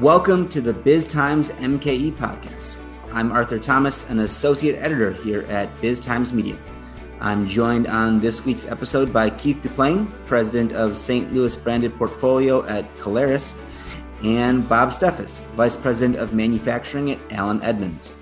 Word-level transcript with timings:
Welcome 0.00 0.48
to 0.48 0.62
the 0.62 0.72
Biz 0.72 1.08
Times 1.08 1.50
MKE 1.50 2.12
podcast. 2.12 2.78
I'm 3.12 3.30
Arthur 3.32 3.58
Thomas, 3.58 4.08
an 4.08 4.20
associate 4.20 4.76
editor 4.82 5.12
here 5.12 5.42
at 5.50 5.78
Biz 5.82 6.00
Times 6.00 6.32
Media. 6.32 6.56
I'm 7.20 7.46
joined 7.46 7.86
on 7.86 8.18
this 8.18 8.46
week's 8.46 8.64
episode 8.64 9.12
by 9.12 9.28
Keith 9.28 9.60
Duplain, 9.60 10.10
president 10.24 10.72
of 10.72 10.96
St. 10.96 11.34
Louis 11.34 11.54
branded 11.54 11.94
portfolio 11.98 12.64
at 12.64 12.86
Caleres, 12.96 13.52
and 14.24 14.66
Bob 14.66 14.88
Steffes, 14.88 15.42
vice 15.48 15.76
president 15.76 16.18
of 16.18 16.32
manufacturing 16.32 17.10
at 17.10 17.18
Allen 17.30 17.62
Edmonds. 17.62 18.14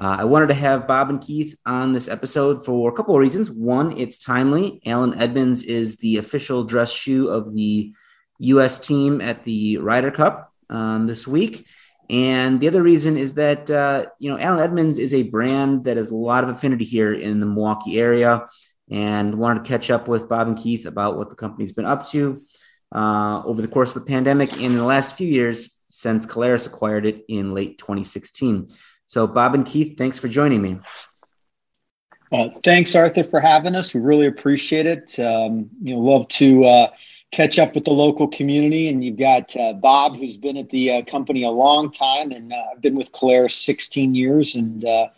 Uh, 0.00 0.18
I 0.20 0.24
wanted 0.24 0.46
to 0.46 0.54
have 0.54 0.86
Bob 0.86 1.10
and 1.10 1.20
Keith 1.20 1.58
on 1.66 1.92
this 1.92 2.06
episode 2.06 2.64
for 2.64 2.88
a 2.88 2.92
couple 2.92 3.16
of 3.16 3.20
reasons. 3.20 3.50
One, 3.50 3.98
it's 3.98 4.18
timely. 4.18 4.80
Allen 4.86 5.20
Edmonds 5.20 5.64
is 5.64 5.96
the 5.96 6.18
official 6.18 6.62
dress 6.62 6.92
shoe 6.92 7.26
of 7.26 7.56
the 7.56 7.92
U.S. 8.38 8.78
team 8.78 9.20
at 9.20 9.42
the 9.42 9.78
Ryder 9.78 10.12
Cup 10.12 10.47
um, 10.70 11.06
this 11.06 11.26
week. 11.26 11.66
And 12.10 12.58
the 12.58 12.68
other 12.68 12.82
reason 12.82 13.16
is 13.16 13.34
that, 13.34 13.70
uh, 13.70 14.06
you 14.18 14.30
know, 14.30 14.38
Allen 14.38 14.60
Edmonds 14.60 14.98
is 14.98 15.12
a 15.12 15.24
brand 15.24 15.84
that 15.84 15.98
has 15.98 16.10
a 16.10 16.14
lot 16.14 16.44
of 16.44 16.50
affinity 16.50 16.84
here 16.84 17.12
in 17.12 17.40
the 17.40 17.46
Milwaukee 17.46 17.98
area 17.98 18.46
and 18.90 19.34
wanted 19.34 19.64
to 19.64 19.68
catch 19.68 19.90
up 19.90 20.08
with 20.08 20.28
Bob 20.28 20.48
and 20.48 20.56
Keith 20.58 20.86
about 20.86 21.18
what 21.18 21.28
the 21.28 21.36
company's 21.36 21.72
been 21.72 21.84
up 21.84 22.08
to 22.08 22.42
uh, 22.94 23.42
over 23.44 23.60
the 23.60 23.68
course 23.68 23.94
of 23.94 24.04
the 24.04 24.10
pandemic 24.10 24.52
and 24.52 24.62
in 24.62 24.74
the 24.76 24.84
last 24.84 25.16
few 25.16 25.28
years 25.28 25.70
since 25.90 26.26
Caleres 26.26 26.66
acquired 26.66 27.04
it 27.06 27.24
in 27.28 27.54
late 27.54 27.78
2016. 27.78 28.68
So, 29.06 29.26
Bob 29.26 29.54
and 29.54 29.66
Keith, 29.66 29.96
thanks 29.96 30.18
for 30.18 30.28
joining 30.28 30.62
me. 30.62 30.80
Uh, 32.30 32.50
thanks, 32.62 32.94
Arthur, 32.94 33.24
for 33.24 33.40
having 33.40 33.74
us. 33.74 33.94
We 33.94 34.00
really 34.00 34.26
appreciate 34.26 34.86
it. 34.86 35.18
Um, 35.18 35.70
you 35.80 35.94
know, 35.94 36.00
love 36.00 36.28
to 36.28 36.64
uh, 36.64 36.90
catch 37.30 37.58
up 37.58 37.74
with 37.74 37.84
the 37.84 37.92
local 37.92 38.28
community. 38.28 38.88
And 38.88 39.04
you've 39.04 39.18
got 39.18 39.54
uh, 39.56 39.74
Bob, 39.74 40.16
who's 40.16 40.36
been 40.36 40.56
at 40.56 40.70
the 40.70 40.92
uh, 40.92 41.04
company 41.04 41.42
a 41.42 41.50
long 41.50 41.90
time, 41.90 42.30
and 42.32 42.52
uh, 42.52 42.62
I've 42.72 42.82
been 42.82 42.96
with 42.96 43.12
Caleres 43.12 43.54
16 43.54 44.14
years. 44.14 44.54
And 44.54 44.84
uh, 44.84 45.08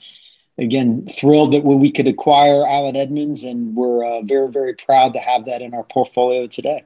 again, 0.59 1.07
thrilled 1.07 1.53
that 1.53 1.65
when 1.65 1.81
we 1.81 1.91
could 1.91 2.09
acquire 2.09 2.67
Allen 2.67 2.97
Edmonds, 2.97 3.45
and 3.45 3.75
we're 3.75 4.05
uh, 4.05 4.23
very, 4.23 4.51
very 4.51 4.75
proud 4.75 5.13
to 5.15 5.19
have 5.19 5.45
that 5.47 5.63
in 5.63 5.75
our 5.75 5.85
portfolio 5.85 6.47
today. 6.47 6.85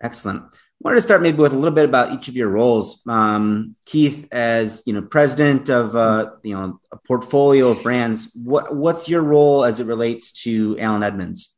Excellent. 0.00 0.42
I 0.84 0.88
wanted 0.88 0.96
to 0.96 1.02
start 1.02 1.22
maybe 1.22 1.38
with 1.38 1.52
a 1.52 1.56
little 1.56 1.74
bit 1.74 1.84
about 1.84 2.12
each 2.12 2.26
of 2.26 2.34
your 2.34 2.48
roles. 2.48 3.02
Um, 3.06 3.76
Keith, 3.86 4.26
as 4.32 4.82
you 4.84 4.92
know, 4.92 5.02
president 5.02 5.68
of 5.68 5.94
uh, 5.94 6.32
you 6.42 6.56
know 6.56 6.80
a 6.90 6.96
portfolio 6.96 7.68
of 7.68 7.80
brands, 7.84 8.32
what 8.34 8.74
what's 8.74 9.08
your 9.08 9.22
role 9.22 9.64
as 9.64 9.78
it 9.78 9.86
relates 9.86 10.32
to 10.42 10.76
Allen 10.80 11.04
Edmonds? 11.04 11.51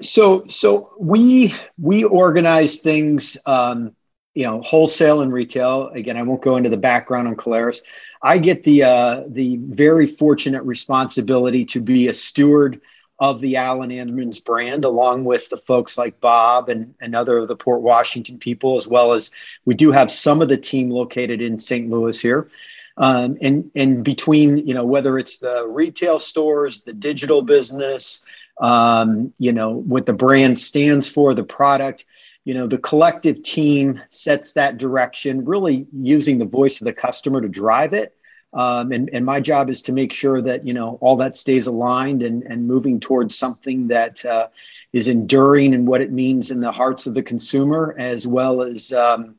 So, 0.00 0.46
so 0.46 0.92
we 0.98 1.54
we 1.78 2.04
organize 2.04 2.76
things, 2.76 3.36
um, 3.46 3.94
you 4.34 4.44
know, 4.44 4.60
wholesale 4.62 5.22
and 5.22 5.32
retail. 5.32 5.88
Again, 5.88 6.16
I 6.16 6.22
won't 6.22 6.42
go 6.42 6.56
into 6.56 6.70
the 6.70 6.76
background 6.76 7.28
on 7.28 7.36
Caleres. 7.36 7.82
I 8.22 8.38
get 8.38 8.62
the 8.62 8.84
uh, 8.84 9.24
the 9.28 9.56
very 9.56 10.06
fortunate 10.06 10.62
responsibility 10.64 11.64
to 11.66 11.80
be 11.80 12.08
a 12.08 12.14
steward 12.14 12.80
of 13.18 13.40
the 13.40 13.56
Allen 13.56 13.92
Edmonds 13.92 14.40
brand, 14.40 14.84
along 14.84 15.24
with 15.24 15.48
the 15.48 15.56
folks 15.56 15.96
like 15.96 16.20
Bob 16.20 16.68
and, 16.68 16.92
and 17.00 17.14
other 17.14 17.38
of 17.38 17.46
the 17.46 17.54
Port 17.54 17.80
Washington 17.80 18.36
people, 18.36 18.74
as 18.74 18.88
well 18.88 19.12
as 19.12 19.30
we 19.64 19.74
do 19.74 19.92
have 19.92 20.10
some 20.10 20.42
of 20.42 20.48
the 20.48 20.56
team 20.56 20.90
located 20.90 21.40
in 21.40 21.56
St. 21.56 21.88
Louis 21.88 22.20
here. 22.20 22.48
Um, 22.96 23.38
and 23.40 23.70
and 23.74 24.04
between 24.04 24.58
you 24.58 24.74
know 24.74 24.84
whether 24.84 25.18
it's 25.18 25.38
the 25.38 25.66
retail 25.66 26.18
stores, 26.18 26.82
the 26.82 26.92
digital 26.92 27.42
business, 27.42 28.24
um, 28.62 29.34
you 29.38 29.52
know, 29.52 29.70
what 29.92 30.06
the 30.06 30.14
brand 30.14 30.58
stands 30.58 31.06
for, 31.08 31.34
the 31.34 31.44
product. 31.44 32.06
You 32.44 32.54
know, 32.54 32.66
the 32.66 32.78
collective 32.78 33.42
team 33.42 34.00
sets 34.08 34.54
that 34.54 34.78
direction, 34.78 35.44
really 35.44 35.86
using 35.92 36.38
the 36.38 36.50
voice 36.58 36.80
of 36.80 36.86
the 36.86 36.92
customer 36.92 37.40
to 37.40 37.48
drive 37.48 37.92
it. 37.92 38.16
Um, 38.54 38.92
and, 38.92 39.08
and 39.14 39.24
my 39.24 39.40
job 39.40 39.70
is 39.70 39.80
to 39.82 39.92
make 39.92 40.12
sure 40.12 40.42
that, 40.42 40.66
you 40.66 40.74
know, 40.74 40.98
all 41.00 41.16
that 41.16 41.34
stays 41.36 41.66
aligned 41.66 42.22
and, 42.22 42.42
and 42.42 42.66
moving 42.66 43.00
towards 43.00 43.38
something 43.38 43.88
that 43.88 44.24
uh, 44.24 44.48
is 44.92 45.08
enduring 45.08 45.74
and 45.74 45.86
what 45.86 46.02
it 46.02 46.12
means 46.12 46.50
in 46.50 46.60
the 46.60 46.72
hearts 46.72 47.06
of 47.06 47.14
the 47.14 47.22
consumer, 47.22 47.94
as 47.96 48.26
well 48.26 48.60
as, 48.60 48.92
um, 48.92 49.36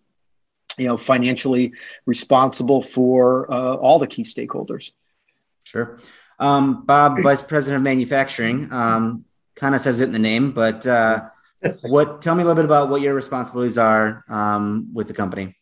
you 0.80 0.88
know, 0.88 0.98
financially 0.98 1.74
responsible 2.08 2.82
for 2.82 3.52
uh, 3.52 3.76
all 3.76 4.00
the 4.00 4.08
key 4.08 4.24
stakeholders. 4.24 4.94
Sure. 5.64 6.00
Um, 6.44 6.86
Bob, 6.86 7.22
Vice 7.24 7.42
President 7.42 7.78
of 7.78 7.84
Manufacturing, 7.84 8.70
um, 8.74 9.24
kind 9.56 9.76
of 9.76 9.82
says 9.82 10.02
it 10.02 10.08
in 10.08 10.12
the 10.12 10.20
name, 10.20 10.52
but 10.52 10.86
uh, 10.86 11.30
what? 11.84 12.22
Tell 12.22 12.36
me 12.36 12.44
a 12.44 12.46
little 12.46 12.62
bit 12.62 12.66
about 12.66 12.90
what 12.90 13.00
your 13.00 13.14
responsibilities 13.14 13.78
are 13.78 14.26
um, 14.28 14.90
with 14.94 15.08
the 15.08 15.14
company. 15.14 15.56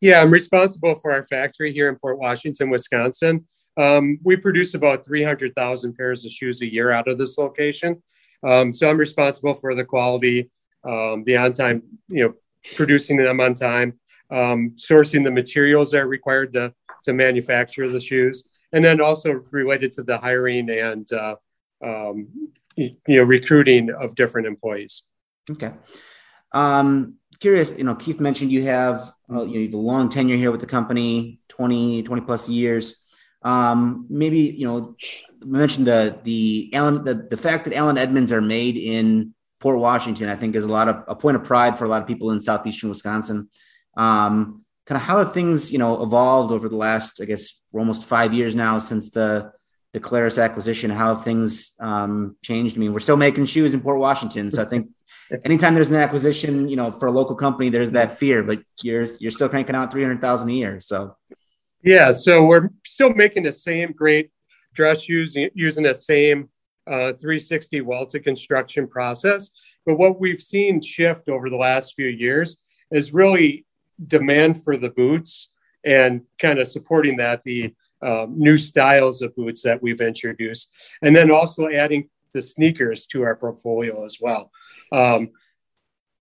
Yeah, 0.00 0.22
I'm 0.22 0.30
responsible 0.30 0.94
for 0.94 1.12
our 1.12 1.24
factory 1.24 1.74
here 1.74 1.90
in 1.90 1.96
Port 1.96 2.18
Washington, 2.18 2.70
Wisconsin. 2.70 3.44
Um, 3.76 4.18
we 4.22 4.36
produce 4.36 4.72
about 4.72 5.04
300,000 5.04 5.94
pairs 5.94 6.24
of 6.24 6.32
shoes 6.32 6.62
a 6.62 6.72
year 6.72 6.90
out 6.90 7.06
of 7.06 7.18
this 7.18 7.36
location. 7.36 8.02
Um, 8.42 8.72
so 8.72 8.88
I'm 8.88 8.96
responsible 8.96 9.54
for 9.54 9.74
the 9.74 9.84
quality, 9.84 10.50
um, 10.84 11.22
the 11.24 11.36
on 11.36 11.52
time, 11.52 11.82
you 12.08 12.24
know, 12.24 12.34
producing 12.76 13.18
them 13.18 13.40
on 13.40 13.52
time, 13.52 14.00
sourcing 14.32 15.22
the 15.22 15.30
materials 15.30 15.90
that 15.90 16.00
are 16.00 16.08
required 16.08 16.54
to, 16.54 16.72
to 17.02 17.12
manufacture 17.12 17.90
the 17.90 18.00
shoes 18.00 18.42
and 18.74 18.84
then 18.84 19.00
also 19.00 19.44
related 19.52 19.92
to 19.92 20.02
the 20.02 20.18
hiring 20.18 20.68
and 20.68 21.10
uh, 21.12 21.36
um, 21.82 22.28
you 22.76 22.96
know 23.06 23.22
recruiting 23.22 23.90
of 23.90 24.14
different 24.16 24.46
employees. 24.48 25.04
Okay. 25.48 25.72
Um, 26.52 27.14
curious, 27.40 27.74
you 27.78 27.84
know, 27.84 27.94
Keith 27.94 28.20
mentioned 28.20 28.50
you 28.50 28.64
have 28.64 29.12
you, 29.28 29.34
know, 29.34 29.44
you 29.44 29.64
have 29.64 29.74
a 29.74 29.78
long 29.78 30.10
tenure 30.10 30.36
here 30.36 30.50
with 30.50 30.60
the 30.60 30.66
company, 30.66 31.40
20, 31.48 32.02
20 32.02 32.22
plus 32.22 32.48
years. 32.48 32.96
Um, 33.42 34.06
maybe 34.10 34.38
you 34.38 34.66
know, 34.66 34.96
mentioned 35.44 35.86
the 35.86 36.18
the 36.24 36.70
Allen 36.74 37.04
the, 37.04 37.14
the 37.14 37.36
fact 37.36 37.64
that 37.64 37.74
Allen 37.74 37.98
Edmonds 37.98 38.32
are 38.32 38.40
made 38.40 38.76
in 38.76 39.34
Port 39.60 39.78
Washington, 39.78 40.28
I 40.28 40.36
think 40.36 40.56
is 40.56 40.64
a 40.64 40.72
lot 40.72 40.88
of 40.88 41.04
a 41.06 41.14
point 41.14 41.36
of 41.36 41.44
pride 41.44 41.78
for 41.78 41.84
a 41.84 41.88
lot 41.88 42.02
of 42.02 42.08
people 42.08 42.32
in 42.32 42.40
southeastern 42.40 42.88
Wisconsin. 42.88 43.48
Um, 43.96 44.63
kind 44.86 44.96
of 44.96 45.02
how 45.02 45.18
have 45.18 45.32
things 45.32 45.72
you 45.72 45.78
know 45.78 46.02
evolved 46.02 46.52
over 46.52 46.68
the 46.68 46.76
last 46.76 47.20
i 47.20 47.24
guess 47.24 47.60
we're 47.72 47.80
almost 47.80 48.04
five 48.04 48.32
years 48.34 48.54
now 48.54 48.78
since 48.78 49.10
the 49.10 49.52
the 49.94 50.00
Caleres 50.00 50.42
acquisition? 50.42 50.90
How 50.90 51.14
have 51.14 51.24
things 51.24 51.72
um, 51.78 52.36
changed? 52.42 52.76
I 52.76 52.80
mean 52.80 52.92
we're 52.92 52.98
still 52.98 53.16
making 53.16 53.46
shoes 53.46 53.74
in 53.74 53.80
port 53.80 53.98
washington 53.98 54.50
so 54.50 54.60
i 54.60 54.64
think 54.64 54.90
anytime 55.44 55.74
there's 55.74 55.88
an 55.88 55.96
acquisition 55.96 56.68
you 56.68 56.76
know 56.76 56.90
for 56.90 57.06
a 57.06 57.12
local 57.12 57.36
company 57.36 57.70
there's 57.70 57.92
that 57.92 58.18
fear 58.18 58.42
but 58.42 58.60
you're 58.82 59.06
you're 59.20 59.30
still 59.30 59.48
cranking 59.48 59.74
out 59.74 59.92
300000 59.92 60.48
a 60.48 60.52
year 60.52 60.80
so. 60.80 61.16
Yeah 61.82 62.12
so 62.12 62.44
we're 62.44 62.70
still 62.84 63.10
making 63.14 63.44
the 63.44 63.52
same 63.52 63.92
great 63.92 64.30
dress 64.74 65.02
shoes 65.02 65.36
using 65.54 65.84
the 65.84 65.94
same 65.94 66.48
uh, 66.86 67.12
360 67.12 67.80
welted 67.82 68.24
construction 68.24 68.86
process 68.86 69.50
but 69.86 69.96
what 69.96 70.20
we've 70.20 70.42
seen 70.42 70.82
shift 70.82 71.28
over 71.28 71.48
the 71.48 71.56
last 71.56 71.94
few 71.94 72.08
years 72.08 72.58
is 72.90 73.14
really 73.14 73.64
demand 74.06 74.62
for 74.62 74.76
the 74.76 74.90
boots 74.90 75.50
and 75.84 76.22
kind 76.38 76.58
of 76.58 76.68
supporting 76.68 77.16
that 77.16 77.42
the 77.44 77.74
um, 78.02 78.38
new 78.38 78.58
styles 78.58 79.22
of 79.22 79.34
boots 79.34 79.62
that 79.62 79.82
we've 79.82 80.00
introduced. 80.00 80.70
And 81.02 81.14
then 81.14 81.30
also 81.30 81.68
adding 81.68 82.08
the 82.32 82.42
sneakers 82.42 83.06
to 83.06 83.22
our 83.22 83.36
portfolio 83.36 84.04
as 84.04 84.18
well. 84.20 84.50
Um, 84.92 85.30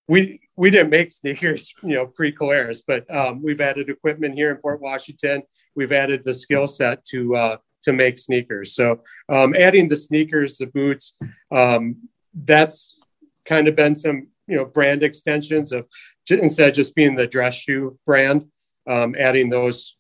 we 0.08 0.42
we 0.56 0.70
didn't 0.70 0.90
make 0.90 1.12
sneakers 1.12 1.74
you 1.84 1.96
know 1.96 2.06
pre 2.06 2.32
Caleres 2.32 2.82
but 2.86 3.10
um, 3.14 3.42
we've 3.42 3.62
added 3.62 3.90
equipment 3.90 4.36
here 4.36 4.52
in 4.52 4.58
port 4.58 4.82
washington. 4.82 5.44
We've 5.76 5.92
added 5.92 6.24
the 6.24 6.34
skill 6.34 6.68
set 6.68 7.04
to 7.06 7.36
uh, 7.36 7.58
to 7.84 7.94
make 7.94 8.18
sneakers. 8.18 8.76
So 8.76 9.02
um, 9.30 9.56
adding 9.56 9.88
the 9.90 9.98
sneakers 9.98 10.58
the 10.58 10.68
boots 10.68 11.16
um, 11.52 12.10
that's 12.34 13.00
kind 13.46 13.68
of 13.68 13.76
been 13.76 13.96
some 13.96 14.28
you 14.48 14.58
know 14.58 14.66
brand 14.66 15.04
extensions 15.04 15.72
of 15.72 15.86
instead 16.30 16.70
of 16.70 16.76
just 16.76 16.96
being 16.96 17.16
the 17.16 17.28
dress 17.28 17.56
shoe 17.56 17.98
brand, 18.06 18.46
um, 18.88 19.16
adding 19.18 19.50
those 19.50 19.96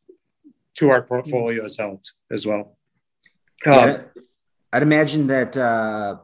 to 0.75 0.89
our 0.89 1.01
portfolio 1.01 1.63
has 1.63 1.77
helped 1.77 2.13
as 2.31 2.45
well. 2.45 2.77
Yeah, 3.65 3.75
um, 3.75 4.01
I'd 4.71 4.83
imagine 4.83 5.27
that 5.27 5.55
uh, 5.55 6.17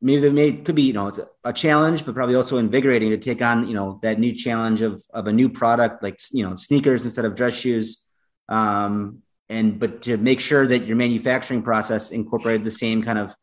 maybe 0.00 0.20
there 0.20 0.32
may 0.32 0.52
could 0.52 0.74
be 0.74 0.82
you 0.82 0.92
know 0.92 1.08
it's 1.08 1.18
a, 1.18 1.28
a, 1.44 1.52
challenge, 1.52 2.04
but 2.06 2.14
probably 2.14 2.34
also 2.34 2.58
invigorating 2.58 3.10
to 3.10 3.18
take 3.18 3.42
on 3.42 3.66
you 3.68 3.74
know 3.74 3.98
that 4.02 4.18
new 4.18 4.32
challenge 4.34 4.82
of 4.82 5.02
of 5.12 5.26
a 5.26 5.32
new 5.32 5.48
product 5.48 6.02
like 6.02 6.18
you 6.32 6.48
know 6.48 6.56
sneakers 6.56 7.04
instead 7.04 7.24
of 7.24 7.34
dress 7.34 7.54
shoes. 7.54 8.04
Um, 8.48 9.22
and 9.48 9.78
but 9.78 10.02
to 10.02 10.16
make 10.16 10.40
sure 10.40 10.66
that 10.66 10.86
your 10.86 10.96
manufacturing 10.96 11.62
process 11.62 12.10
incorporated 12.10 12.64
the 12.64 12.70
same 12.70 13.02
kind 13.02 13.18
of 13.18 13.34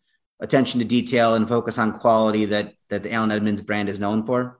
attention 0.44 0.80
to 0.80 0.86
detail 0.86 1.34
and 1.34 1.48
focus 1.48 1.80
on 1.80 1.98
quality 1.98 2.46
that 2.46 2.74
that 2.90 3.02
the 3.02 3.12
Allen 3.12 3.32
Edmonds 3.32 3.62
brand 3.62 3.90
is 3.90 4.00
known 4.00 4.26
for. 4.26 4.60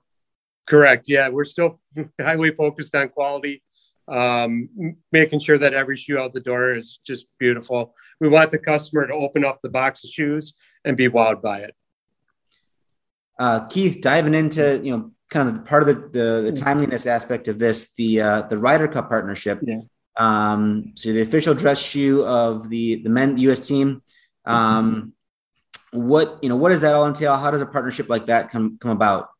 Correct. 0.66 1.04
Yeah, 1.08 1.28
we're 1.28 1.44
still 1.44 1.80
highly 2.20 2.50
focused 2.50 2.94
on 2.96 3.10
quality, 3.10 3.62
um, 4.08 4.96
making 5.12 5.40
sure 5.40 5.58
that 5.58 5.74
every 5.74 5.96
shoe 5.96 6.18
out 6.18 6.32
the 6.32 6.40
door 6.40 6.74
is 6.74 6.98
just 7.06 7.26
beautiful. 7.38 7.94
We 8.18 8.28
want 8.28 8.50
the 8.50 8.58
customer 8.58 9.06
to 9.06 9.12
open 9.12 9.44
up 9.44 9.60
the 9.62 9.68
box 9.68 10.02
of 10.04 10.10
shoes 10.10 10.54
and 10.84 10.96
be 10.96 11.08
wowed 11.08 11.42
by 11.42 11.60
it. 11.60 11.74
Uh, 13.38 13.66
Keith, 13.66 14.00
diving 14.00 14.34
into 14.34 14.80
you 14.82 14.96
know 14.96 15.10
kind 15.28 15.48
of 15.48 15.64
part 15.66 15.82
of 15.82 15.88
the, 15.88 15.94
the, 15.94 16.08
the 16.08 16.52
mm-hmm. 16.52 16.64
timeliness 16.64 17.06
aspect 17.06 17.46
of 17.46 17.58
this, 17.58 17.92
the 17.96 18.22
uh, 18.22 18.42
the 18.42 18.56
Ryder 18.56 18.88
Cup 18.88 19.10
partnership. 19.10 19.60
Yeah. 19.62 19.80
Um, 20.16 20.92
so 20.94 21.12
the 21.12 21.22
official 21.22 21.54
dress 21.54 21.78
shoe 21.78 22.24
of 22.24 22.70
the 22.70 23.02
the 23.02 23.10
men 23.10 23.36
U.S. 23.36 23.66
team. 23.66 24.02
Um, 24.46 25.14
what 25.94 26.38
you 26.42 26.48
know, 26.48 26.56
what 26.56 26.70
does 26.70 26.80
that 26.82 26.94
all 26.94 27.06
entail? 27.06 27.36
How 27.36 27.50
does 27.50 27.62
a 27.62 27.66
partnership 27.66 28.08
like 28.08 28.26
that 28.26 28.50
come 28.50 28.78
come 28.78 28.90
about? 28.90 29.30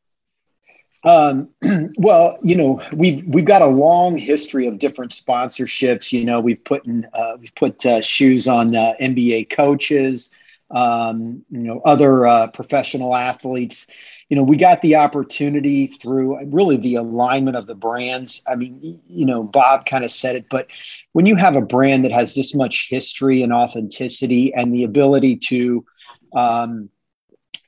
Um, 1.05 1.51
well, 1.99 2.39
you 2.43 2.57
know, 2.57 2.81
we've 2.93 3.25
we've 3.27 3.45
got 3.45 3.63
a 3.63 3.67
long 3.67 4.17
history 4.17 4.67
of 4.67 4.79
different 4.79 5.13
sponsorships. 5.13 6.13
You 6.13 6.25
know, 6.25 6.41
we've 6.41 6.63
put 6.65 6.87
in, 6.87 7.07
uh, 7.13 7.37
we've 7.39 7.55
put 7.55 7.85
uh, 7.85 8.01
shoes 8.01 8.49
on 8.49 8.75
uh, 8.75 8.95
NBA 9.01 9.51
coaches, 9.51 10.31
um, 10.71 11.45
you 11.51 11.61
know, 11.61 11.81
other 11.85 12.27
uh, 12.27 12.49
professional 12.49 13.15
athletes. 13.15 13.87
You 14.29 14.37
know, 14.37 14.43
we 14.43 14.57
got 14.57 14.83
the 14.83 14.97
opportunity 14.97 15.87
through 15.87 16.45
really 16.47 16.77
the 16.77 16.97
alignment 16.97 17.57
of 17.57 17.67
the 17.67 17.75
brands. 17.75 18.43
I 18.47 18.57
mean, 18.57 19.01
you 19.07 19.27
know, 19.27 19.43
Bob 19.43 19.87
kind 19.87 20.05
of 20.05 20.11
said 20.11 20.37
it, 20.37 20.47
but 20.51 20.67
when 21.13 21.27
you 21.27 21.37
have 21.37 21.57
a 21.57 21.63
brand 21.63 22.05
that 22.05 22.13
has 22.13 22.35
this 22.35 22.55
much 22.55 22.89
history 22.89 23.43
and 23.43 23.53
authenticity 23.53 24.55
and 24.55 24.75
the 24.75 24.85
ability 24.85 25.37
to 25.49 25.85
um, 26.35 26.91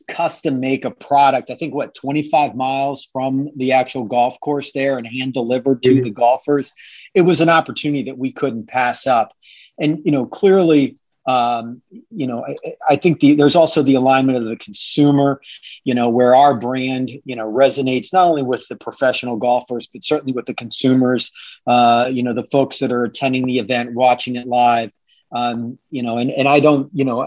custom 0.08 0.60
make 0.60 0.84
a 0.84 0.90
product. 0.90 1.50
I 1.50 1.56
think 1.56 1.74
what 1.74 1.94
25 1.94 2.54
miles 2.54 3.04
from 3.04 3.48
the 3.56 3.72
actual 3.72 4.04
golf 4.04 4.38
course 4.40 4.72
there 4.72 4.98
and 4.98 5.06
hand 5.06 5.32
delivered 5.32 5.82
to 5.82 5.90
mm-hmm. 5.90 6.02
the 6.02 6.10
golfers. 6.10 6.72
It 7.14 7.22
was 7.22 7.40
an 7.40 7.48
opportunity 7.48 8.04
that 8.04 8.18
we 8.18 8.32
couldn't 8.32 8.68
pass 8.68 9.06
up. 9.06 9.34
And 9.78 10.00
you 10.04 10.12
know, 10.12 10.26
clearly, 10.26 10.96
um, 11.26 11.82
you 12.10 12.26
know, 12.26 12.44
I, 12.44 12.56
I 12.90 12.96
think 12.96 13.20
the, 13.20 13.34
there's 13.34 13.56
also 13.56 13.82
the 13.82 13.94
alignment 13.96 14.38
of 14.38 14.44
the 14.44 14.56
consumer. 14.56 15.40
You 15.84 15.94
know, 15.94 16.08
where 16.08 16.34
our 16.34 16.54
brand 16.54 17.10
you 17.24 17.36
know 17.36 17.50
resonates 17.50 18.12
not 18.12 18.26
only 18.26 18.42
with 18.42 18.66
the 18.68 18.76
professional 18.76 19.36
golfers 19.36 19.86
but 19.86 20.04
certainly 20.04 20.32
with 20.32 20.46
the 20.46 20.54
consumers. 20.54 21.30
Uh, 21.66 22.08
you 22.12 22.22
know, 22.22 22.34
the 22.34 22.44
folks 22.44 22.78
that 22.78 22.92
are 22.92 23.04
attending 23.04 23.46
the 23.46 23.58
event, 23.58 23.94
watching 23.94 24.36
it 24.36 24.46
live. 24.46 24.90
Um, 25.32 25.78
you 25.90 26.04
know, 26.04 26.18
and, 26.18 26.30
and 26.30 26.46
I 26.46 26.60
don't, 26.60 26.88
you 26.94 27.04
know, 27.04 27.26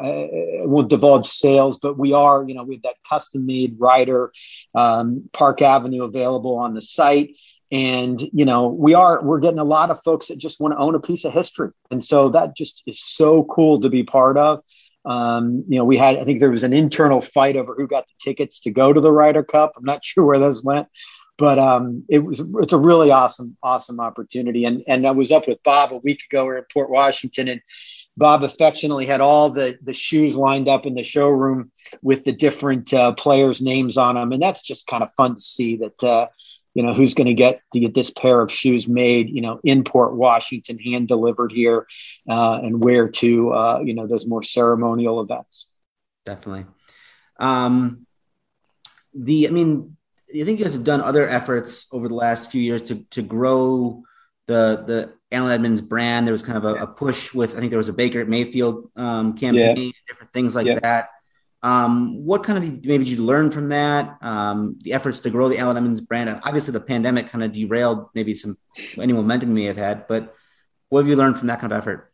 won't 0.64 0.90
divulge 0.90 1.28
sales, 1.28 1.78
but 1.80 1.98
we 1.98 2.14
are, 2.14 2.44
you 2.48 2.54
know, 2.54 2.64
we 2.64 2.76
have 2.76 2.84
that 2.84 2.96
custom 3.08 3.46
made 3.46 3.76
Ryder, 3.78 4.32
um, 4.74 5.30
Park 5.34 5.62
Avenue 5.62 6.04
available 6.04 6.58
on 6.58 6.74
the 6.74 6.82
site. 6.82 7.36
And, 7.72 8.22
you 8.34 8.46
know, 8.46 8.68
we 8.68 8.94
are, 8.94 9.24
we're 9.24 9.40
getting 9.40 9.60
a 9.60 9.64
lot 9.64 9.92
of 9.92 10.02
folks 10.02 10.28
that 10.28 10.38
just 10.38 10.60
want 10.60 10.74
to 10.74 10.80
own 10.80 10.96
a 10.96 11.00
piece 11.00 11.24
of 11.24 11.34
history. 11.34 11.70
And 11.92 12.04
so 12.04 12.30
that 12.30 12.56
just 12.56 12.84
is 12.88 13.00
so 13.00 13.44
cool 13.44 13.80
to 13.82 13.90
be 13.90 14.04
part 14.04 14.38
of. 14.38 14.62
Um, 15.06 15.64
you 15.68 15.78
know, 15.78 15.86
we 15.86 15.98
had, 15.98 16.18
I 16.18 16.26
think 16.26 16.40
there 16.40 16.50
was 16.50 16.64
an 16.64 16.74
internal 16.74 17.22
fight 17.22 17.56
over 17.56 17.76
who 17.76 17.88
got 17.88 18.08
the 18.08 18.14
tickets 18.24 18.62
to 18.62 18.72
go 18.72 18.92
to 18.92 19.00
the 19.00 19.12
Ryder 19.12 19.44
Cup. 19.44 19.74
I'm 19.78 19.86
not 19.86 20.04
sure 20.04 20.26
where 20.26 20.40
those 20.40 20.64
went, 20.64 20.88
but 21.40 21.58
um, 21.58 22.04
it 22.10 22.20
was 22.20 22.44
it's 22.62 22.74
a 22.74 22.78
really 22.78 23.12
awesome 23.12 23.58
awesome 23.64 24.00
opportunity 24.00 24.66
and 24.66 24.84
and 24.88 25.08
I 25.08 25.12
was 25.12 25.32
up 25.32 25.48
with 25.48 25.64
Bob 25.64 25.94
a 25.94 25.98
week 25.98 26.22
ago 26.30 26.46
we're 26.46 26.58
in 26.58 26.66
Port 26.72 26.90
Washington 26.92 27.48
and 27.48 27.62
Bob 28.18 28.44
affectionately 28.44 29.06
had 29.06 29.22
all 29.22 29.50
the 29.50 29.80
the 29.82 29.94
shoes 29.94 30.36
lined 30.36 30.68
up 30.68 30.86
in 30.86 30.96
the 30.96 31.04
showroom 31.04 31.72
with 32.04 32.26
the 32.26 32.34
different 32.34 32.94
uh, 32.94 33.14
players 33.14 33.62
names 33.62 33.98
on 33.98 34.16
them 34.16 34.34
and 34.34 34.44
that's 34.44 34.62
just 34.62 34.86
kind 34.86 35.02
of 35.02 35.14
fun 35.14 35.36
to 35.36 35.40
see 35.40 35.78
that 35.78 36.04
uh, 36.04 36.28
you 36.80 36.86
know 36.86 36.94
who's 36.94 37.14
going 37.14 37.28
to 37.28 37.34
get 37.34 37.62
to 37.74 37.80
get 37.82 37.94
this 37.94 38.10
pair 38.10 38.40
of 38.40 38.50
shoes 38.50 38.88
made 38.88 39.30
you 39.30 39.42
know 39.42 39.60
in 39.66 39.84
Port 39.84 40.16
Washington 40.16 40.80
hand 40.80 41.10
delivered 41.10 41.52
here 41.52 41.86
uh, 42.30 42.62
and 42.64 42.82
where 42.82 43.10
to 43.10 43.52
uh, 43.52 43.82
you 43.84 43.94
know 43.94 44.08
those 44.08 44.26
more 44.26 44.42
ceremonial 44.42 45.20
events 45.20 45.68
definitely 46.26 46.66
um 47.38 48.08
the 49.14 49.46
I 49.46 49.52
mean 49.52 49.98
I 50.30 50.46
think 50.46 50.58
you 50.58 50.64
guys 50.64 50.74
have 50.74 50.86
done 50.86 51.02
other 51.02 51.28
efforts 51.28 51.88
over 51.92 52.08
the 52.08 52.16
last 52.16 52.50
few 52.50 52.62
years 52.62 52.84
to 52.84 53.04
to 53.10 53.22
grow 53.22 54.04
the 54.48 54.82
the 54.88 55.14
Allen 55.36 55.52
Edmonds 55.52 55.82
brand. 55.82 56.26
There 56.26 56.32
was 56.32 56.44
kind 56.44 56.58
of 56.58 56.64
a, 56.64 56.84
a 56.84 56.88
push 56.88 57.34
with 57.34 57.58
I 57.58 57.60
think 57.60 57.72
there 57.72 57.78
was 57.78 57.90
a 57.90 57.94
Baker 57.94 58.24
Mayfield 58.24 58.90
um, 58.96 59.36
campaign, 59.36 59.88
yeah. 59.88 59.92
different 60.08 60.32
things 60.32 60.56
like 60.56 60.68
yeah. 60.68 60.80
that. 60.80 61.10
Um, 61.62 62.26
what 62.26 62.44
kind 62.44 62.58
of 62.58 62.86
maybe 62.86 63.04
did 63.04 63.10
you 63.10 63.26
learn 63.26 63.52
from 63.52 63.70
that? 63.70 64.18
Um, 64.22 64.80
the 64.82 64.94
efforts 64.94 65.20
to 65.22 65.30
grow 65.30 65.50
the 65.50 65.58
Allen 65.58 65.78
Edmonds 65.78 66.02
brand. 66.02 66.42
Obviously, 66.44 66.72
the 66.72 66.80
pandemic 66.80 67.30
kind 67.30 67.44
of 67.44 67.52
derailed 67.52 68.10
maybe 68.16 68.34
some 68.34 68.58
any 68.98 69.14
momentum 69.14 69.50
you 69.50 69.56
may 69.56 69.66
have 69.66 69.78
had, 69.78 70.08
but 70.08 70.36
what 70.90 71.02
have 71.02 71.08
you 71.08 71.16
learned 71.16 71.38
from 71.38 71.48
that 71.48 71.60
kind 71.60 71.72
of 71.72 71.78
effort? 71.78 72.10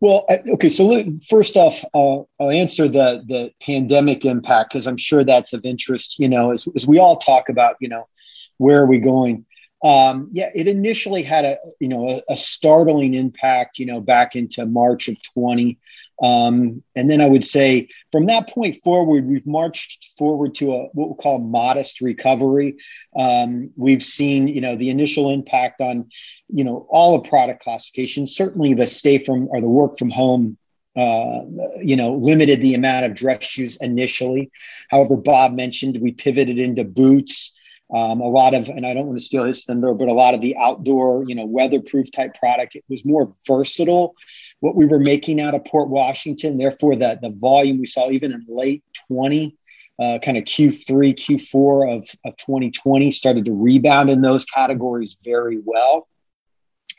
Well, 0.00 0.24
okay. 0.54 0.70
So 0.70 1.04
first 1.28 1.56
off, 1.56 1.84
I'll, 1.94 2.28
I'll 2.40 2.50
answer 2.50 2.88
the 2.88 3.22
the 3.26 3.52
pandemic 3.60 4.24
impact 4.24 4.70
because 4.72 4.86
I'm 4.86 4.96
sure 4.96 5.24
that's 5.24 5.52
of 5.52 5.64
interest. 5.64 6.18
You 6.18 6.28
know, 6.28 6.52
as, 6.52 6.66
as 6.74 6.86
we 6.86 6.98
all 6.98 7.16
talk 7.16 7.50
about, 7.50 7.76
you 7.80 7.88
know, 7.88 8.08
where 8.56 8.80
are 8.82 8.86
we 8.86 8.98
going? 8.98 9.44
Um, 9.84 10.28
yeah, 10.32 10.50
it 10.54 10.66
initially 10.66 11.22
had 11.22 11.44
a 11.44 11.58
you 11.80 11.88
know 11.88 12.08
a, 12.08 12.32
a, 12.32 12.36
startling 12.36 13.14
impact. 13.14 13.78
You 13.78 13.86
know, 13.86 14.00
back 14.00 14.36
into 14.36 14.64
March 14.64 15.08
of 15.08 15.20
20. 15.34 15.78
Um, 16.22 16.82
and 16.94 17.10
then 17.10 17.20
I 17.20 17.28
would 17.28 17.44
say 17.44 17.88
from 18.12 18.26
that 18.26 18.48
point 18.48 18.76
forward, 18.76 19.24
we've 19.24 19.46
marched 19.46 20.10
forward 20.18 20.54
to 20.56 20.74
a 20.74 20.86
what 20.92 21.08
we 21.08 21.14
call 21.16 21.38
modest 21.38 22.00
recovery. 22.00 22.76
Um, 23.16 23.70
we've 23.76 24.02
seen, 24.02 24.48
you 24.48 24.60
know, 24.60 24.76
the 24.76 24.90
initial 24.90 25.30
impact 25.30 25.80
on, 25.80 26.10
you 26.48 26.64
know, 26.64 26.86
all 26.90 27.14
of 27.14 27.24
product 27.24 27.62
classifications. 27.62 28.36
Certainly, 28.36 28.74
the 28.74 28.86
stay 28.86 29.18
from 29.18 29.48
or 29.50 29.60
the 29.60 29.68
work 29.68 29.98
from 29.98 30.10
home 30.10 30.58
uh, 30.96 31.42
you 31.80 31.94
know, 31.94 32.14
limited 32.14 32.60
the 32.60 32.74
amount 32.74 33.06
of 33.06 33.14
dress 33.14 33.44
shoes 33.44 33.76
initially. 33.80 34.50
However, 34.88 35.16
Bob 35.16 35.52
mentioned 35.52 35.96
we 36.00 36.12
pivoted 36.12 36.58
into 36.58 36.84
boots. 36.84 37.56
Um, 37.94 38.20
a 38.20 38.28
lot 38.28 38.54
of, 38.54 38.68
and 38.68 38.86
I 38.86 38.94
don't 38.94 39.06
want 39.06 39.18
to 39.18 39.24
steal 39.24 39.44
his 39.44 39.64
thunder, 39.64 39.94
but 39.94 40.08
a 40.08 40.12
lot 40.12 40.34
of 40.34 40.40
the 40.40 40.56
outdoor, 40.56 41.24
you 41.26 41.34
know, 41.34 41.44
weatherproof 41.44 42.10
type 42.10 42.34
product. 42.34 42.76
It 42.76 42.84
was 42.88 43.04
more 43.04 43.32
versatile 43.46 44.14
what 44.60 44.76
we 44.76 44.86
were 44.86 44.98
making 44.98 45.40
out 45.40 45.54
of 45.54 45.64
Port 45.64 45.88
Washington. 45.88 46.58
Therefore, 46.58 46.94
the, 46.94 47.18
the 47.20 47.30
volume 47.30 47.78
we 47.78 47.86
saw 47.86 48.10
even 48.10 48.32
in 48.32 48.44
late 48.48 48.84
20, 49.08 49.56
uh, 50.00 50.18
kind 50.22 50.38
of 50.38 50.44
Q3, 50.44 51.14
Q4 51.14 51.96
of, 51.96 52.08
of 52.24 52.36
2020 52.36 53.10
started 53.10 53.44
to 53.46 53.52
rebound 53.52 54.08
in 54.08 54.20
those 54.20 54.44
categories 54.44 55.18
very 55.24 55.60
well. 55.64 56.06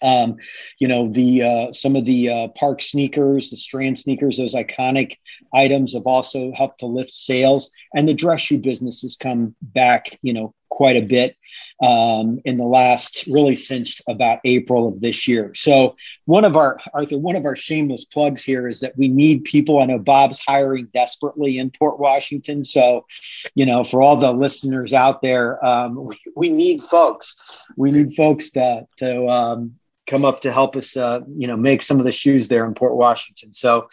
Um, 0.04 0.38
you 0.80 0.88
know, 0.88 1.10
the 1.10 1.44
uh, 1.44 1.74
some 1.74 1.96
of 1.96 2.06
the 2.06 2.30
uh, 2.30 2.48
park 2.50 2.81
sneakers, 2.81 3.52
the 3.52 3.58
strand 3.58 4.00
sneakers, 4.00 4.38
those 4.38 4.56
iconic 4.56 5.14
items 5.54 5.94
have 5.94 6.07
also 6.07 6.52
helped 6.54 6.80
to 6.80 6.88
lift 6.88 7.12
sales, 7.12 7.69
and 7.96 8.07
the 8.07 8.14
dress 8.16 8.42
shoe 8.42 8.57
business 8.57 9.02
has 9.02 9.16
come 9.16 9.56
back, 9.62 10.18
you 10.24 10.34
know, 10.34 10.56
quite 10.71 10.95
a 10.95 11.01
bit 11.01 11.35
um, 11.83 12.39
in 12.45 12.57
the 12.57 12.65
last 12.65 13.27
really 13.27 13.53
since 13.53 14.01
about 14.07 14.39
April 14.45 14.87
of 14.87 15.01
this 15.01 15.28
year. 15.28 15.54
So 15.54 15.95
one 16.25 16.45
of 16.45 16.56
our 16.56 16.80
Arthur, 16.94 17.18
one 17.18 17.35
of 17.35 17.45
our 17.45 17.56
shameless 17.56 18.06
plugs 18.06 18.44
here 18.44 18.68
is 18.68 18.80
that 18.80 18.97
we 18.97 19.07
need 19.07 19.44
people. 19.44 19.80
I 19.80 19.85
know 19.85 19.99
Bob's 19.99 20.40
hiring 20.40 20.85
desperately 20.94 21.59
in 21.59 21.69
Port 21.69 21.99
Washington. 21.99 22.63
So, 22.66 23.06
you 23.54 23.66
know, 23.66 23.83
for 23.83 24.01
all 24.01 24.16
the 24.16 24.31
listeners 24.31 24.94
out 24.94 25.21
there, 25.21 25.63
um, 25.63 26.06
we, 26.06 26.18
we 26.35 26.49
need 26.49 26.81
folks. 26.81 27.66
We 27.75 27.92
need 27.92 28.13
folks 28.13 28.51
to 28.51 28.87
to 28.97 29.28
um, 29.28 29.75
come 30.07 30.25
up 30.25 30.40
to 30.42 30.51
help 30.51 30.75
us, 30.75 30.95
uh, 30.95 31.21
you 31.35 31.47
know, 31.47 31.57
make 31.57 31.81
some 31.81 31.99
of 31.99 32.06
the 32.06 32.11
shoes 32.11 32.47
there 32.47 32.66
in 32.66 32.73
Port 32.73 32.95
Washington. 32.95 33.54
So. 33.54 33.90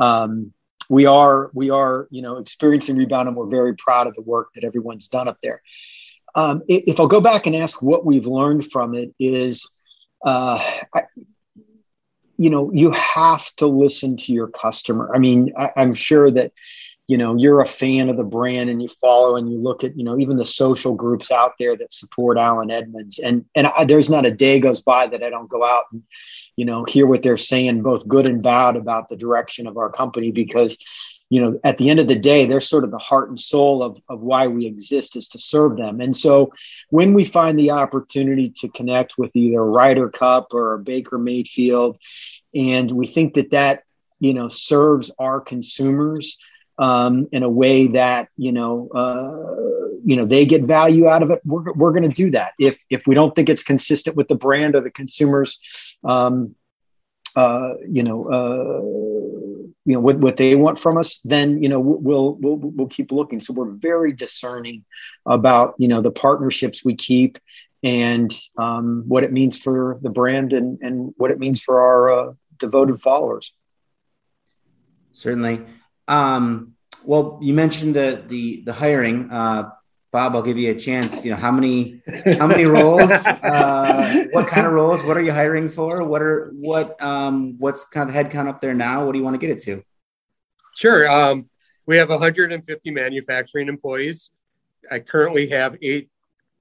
Um, 0.00 0.54
we 0.88 1.06
are 1.06 1.50
we 1.54 1.70
are 1.70 2.08
you 2.10 2.20
know 2.20 2.38
experiencing 2.38 2.96
rebound 2.96 3.28
and 3.28 3.36
we're 3.36 3.46
very 3.46 3.76
proud 3.76 4.08
of 4.08 4.14
the 4.14 4.22
work 4.22 4.52
that 4.54 4.64
everyone's 4.64 5.06
done 5.06 5.28
up 5.28 5.38
there 5.40 5.62
um, 6.34 6.62
if 6.68 7.00
I'll 7.00 7.08
go 7.08 7.20
back 7.20 7.46
and 7.46 7.56
ask 7.56 7.82
what 7.82 8.04
we've 8.04 8.26
learned 8.26 8.70
from 8.70 8.94
it 8.94 9.14
is, 9.18 9.68
uh, 10.24 10.62
I, 10.94 11.02
you 12.36 12.48
know, 12.48 12.70
you 12.72 12.90
have 12.92 13.54
to 13.56 13.66
listen 13.66 14.16
to 14.16 14.32
your 14.32 14.48
customer. 14.48 15.10
I 15.14 15.18
mean, 15.18 15.52
I, 15.58 15.72
I'm 15.76 15.92
sure 15.92 16.30
that, 16.30 16.52
you 17.06 17.18
know, 17.18 17.36
you're 17.36 17.60
a 17.60 17.66
fan 17.66 18.08
of 18.08 18.16
the 18.16 18.24
brand 18.24 18.70
and 18.70 18.80
you 18.80 18.88
follow 18.88 19.36
and 19.36 19.52
you 19.52 19.58
look 19.58 19.84
at, 19.84 19.94
you 19.96 20.04
know, 20.04 20.18
even 20.18 20.36
the 20.36 20.44
social 20.44 20.94
groups 20.94 21.30
out 21.30 21.52
there 21.58 21.76
that 21.76 21.92
support 21.92 22.38
Allen 22.38 22.70
Edmonds. 22.70 23.18
And 23.18 23.44
and 23.54 23.66
I, 23.66 23.84
there's 23.84 24.08
not 24.08 24.24
a 24.24 24.30
day 24.30 24.58
goes 24.58 24.80
by 24.80 25.06
that 25.08 25.22
I 25.22 25.28
don't 25.28 25.50
go 25.50 25.64
out 25.64 25.84
and, 25.92 26.02
you 26.56 26.64
know, 26.64 26.84
hear 26.84 27.06
what 27.06 27.22
they're 27.22 27.36
saying, 27.36 27.82
both 27.82 28.08
good 28.08 28.26
and 28.26 28.42
bad 28.42 28.76
about 28.76 29.08
the 29.08 29.16
direction 29.16 29.66
of 29.66 29.76
our 29.76 29.90
company 29.90 30.30
because 30.30 30.78
you 31.30 31.40
know, 31.40 31.60
at 31.62 31.78
the 31.78 31.88
end 31.88 32.00
of 32.00 32.08
the 32.08 32.16
day, 32.16 32.44
they're 32.44 32.60
sort 32.60 32.82
of 32.82 32.90
the 32.90 32.98
heart 32.98 33.28
and 33.28 33.40
soul 33.40 33.84
of, 33.84 34.02
of 34.08 34.20
why 34.20 34.48
we 34.48 34.66
exist 34.66 35.14
is 35.14 35.28
to 35.28 35.38
serve 35.38 35.76
them. 35.76 36.00
And 36.00 36.14
so 36.14 36.52
when 36.90 37.14
we 37.14 37.24
find 37.24 37.56
the 37.56 37.70
opportunity 37.70 38.50
to 38.60 38.68
connect 38.68 39.16
with 39.16 39.34
either 39.36 39.64
Ryder 39.64 40.10
Cup 40.10 40.52
or 40.52 40.78
Baker 40.78 41.18
Mayfield, 41.18 41.98
and 42.52 42.90
we 42.90 43.06
think 43.06 43.34
that 43.34 43.52
that, 43.52 43.84
you 44.18 44.34
know, 44.34 44.48
serves 44.48 45.12
our 45.20 45.40
consumers 45.40 46.36
um, 46.78 47.28
in 47.30 47.44
a 47.44 47.48
way 47.48 47.86
that, 47.88 48.28
you 48.36 48.52
know, 48.52 48.88
uh, 48.88 50.00
you 50.04 50.16
know, 50.16 50.24
they 50.24 50.46
get 50.46 50.64
value 50.64 51.06
out 51.06 51.22
of 51.22 51.30
it, 51.30 51.40
we're, 51.44 51.72
we're 51.74 51.92
going 51.92 52.08
to 52.08 52.08
do 52.08 52.30
that. 52.32 52.54
If, 52.58 52.82
if 52.90 53.06
we 53.06 53.14
don't 53.14 53.34
think 53.36 53.48
it's 53.48 53.62
consistent 53.62 54.16
with 54.16 54.26
the 54.26 54.34
brand 54.34 54.74
or 54.74 54.80
the 54.80 54.90
consumers, 54.90 55.96
um, 56.02 56.56
uh, 57.36 57.74
you 57.88 58.02
know, 58.02 58.24
uh, 58.24 59.09
you 59.90 59.96
know 59.96 60.00
what, 60.00 60.18
what 60.18 60.36
they 60.36 60.54
want 60.54 60.78
from 60.78 60.96
us 60.96 61.18
then 61.24 61.60
you 61.60 61.68
know 61.68 61.80
we'll, 61.80 62.36
we'll 62.40 62.56
we'll 62.56 62.86
keep 62.86 63.10
looking. 63.10 63.40
So 63.40 63.52
we're 63.52 63.72
very 63.72 64.12
discerning 64.12 64.84
about 65.26 65.74
you 65.78 65.88
know 65.88 66.00
the 66.00 66.12
partnerships 66.12 66.84
we 66.84 66.94
keep 66.94 67.38
and 67.82 68.32
um, 68.56 69.02
what 69.08 69.24
it 69.24 69.32
means 69.32 69.58
for 69.58 69.98
the 70.02 70.10
brand 70.10 70.52
and 70.52 70.78
and 70.80 71.12
what 71.16 71.32
it 71.32 71.40
means 71.40 71.60
for 71.60 71.80
our 71.80 72.10
uh, 72.10 72.32
devoted 72.58 73.00
followers. 73.00 73.52
Certainly. 75.10 75.66
Um, 76.06 76.74
well 77.04 77.38
you 77.42 77.52
mentioned 77.52 77.96
the 77.96 78.24
the 78.28 78.62
the 78.66 78.72
hiring 78.72 79.28
uh, 79.32 79.70
Bob, 80.12 80.34
I'll 80.34 80.42
give 80.42 80.58
you 80.58 80.72
a 80.72 80.74
chance. 80.74 81.24
You 81.24 81.30
know, 81.32 81.36
how 81.36 81.52
many 81.52 82.02
how 82.38 82.46
many 82.46 82.64
roles? 82.64 83.10
Uh, 83.10 84.26
what 84.32 84.48
kind 84.48 84.66
of 84.66 84.72
roles? 84.72 85.04
What 85.04 85.16
are 85.16 85.22
you 85.22 85.32
hiring 85.32 85.68
for? 85.68 86.02
What 86.02 86.22
are 86.22 86.50
what 86.54 87.00
um, 87.02 87.56
what's 87.58 87.84
kind 87.84 88.08
of 88.08 88.14
the 88.14 88.14
head 88.14 88.30
count 88.30 88.48
up 88.48 88.60
there 88.60 88.74
now? 88.74 89.04
What 89.04 89.12
do 89.12 89.18
you 89.18 89.24
want 89.24 89.40
to 89.40 89.46
get 89.46 89.50
it 89.50 89.62
to? 89.64 89.84
Sure. 90.74 91.10
Um, 91.10 91.48
we 91.86 91.96
have 91.96 92.08
150 92.08 92.90
manufacturing 92.90 93.68
employees. 93.68 94.30
I 94.90 94.98
currently 94.98 95.48
have 95.48 95.76
eight 95.82 96.08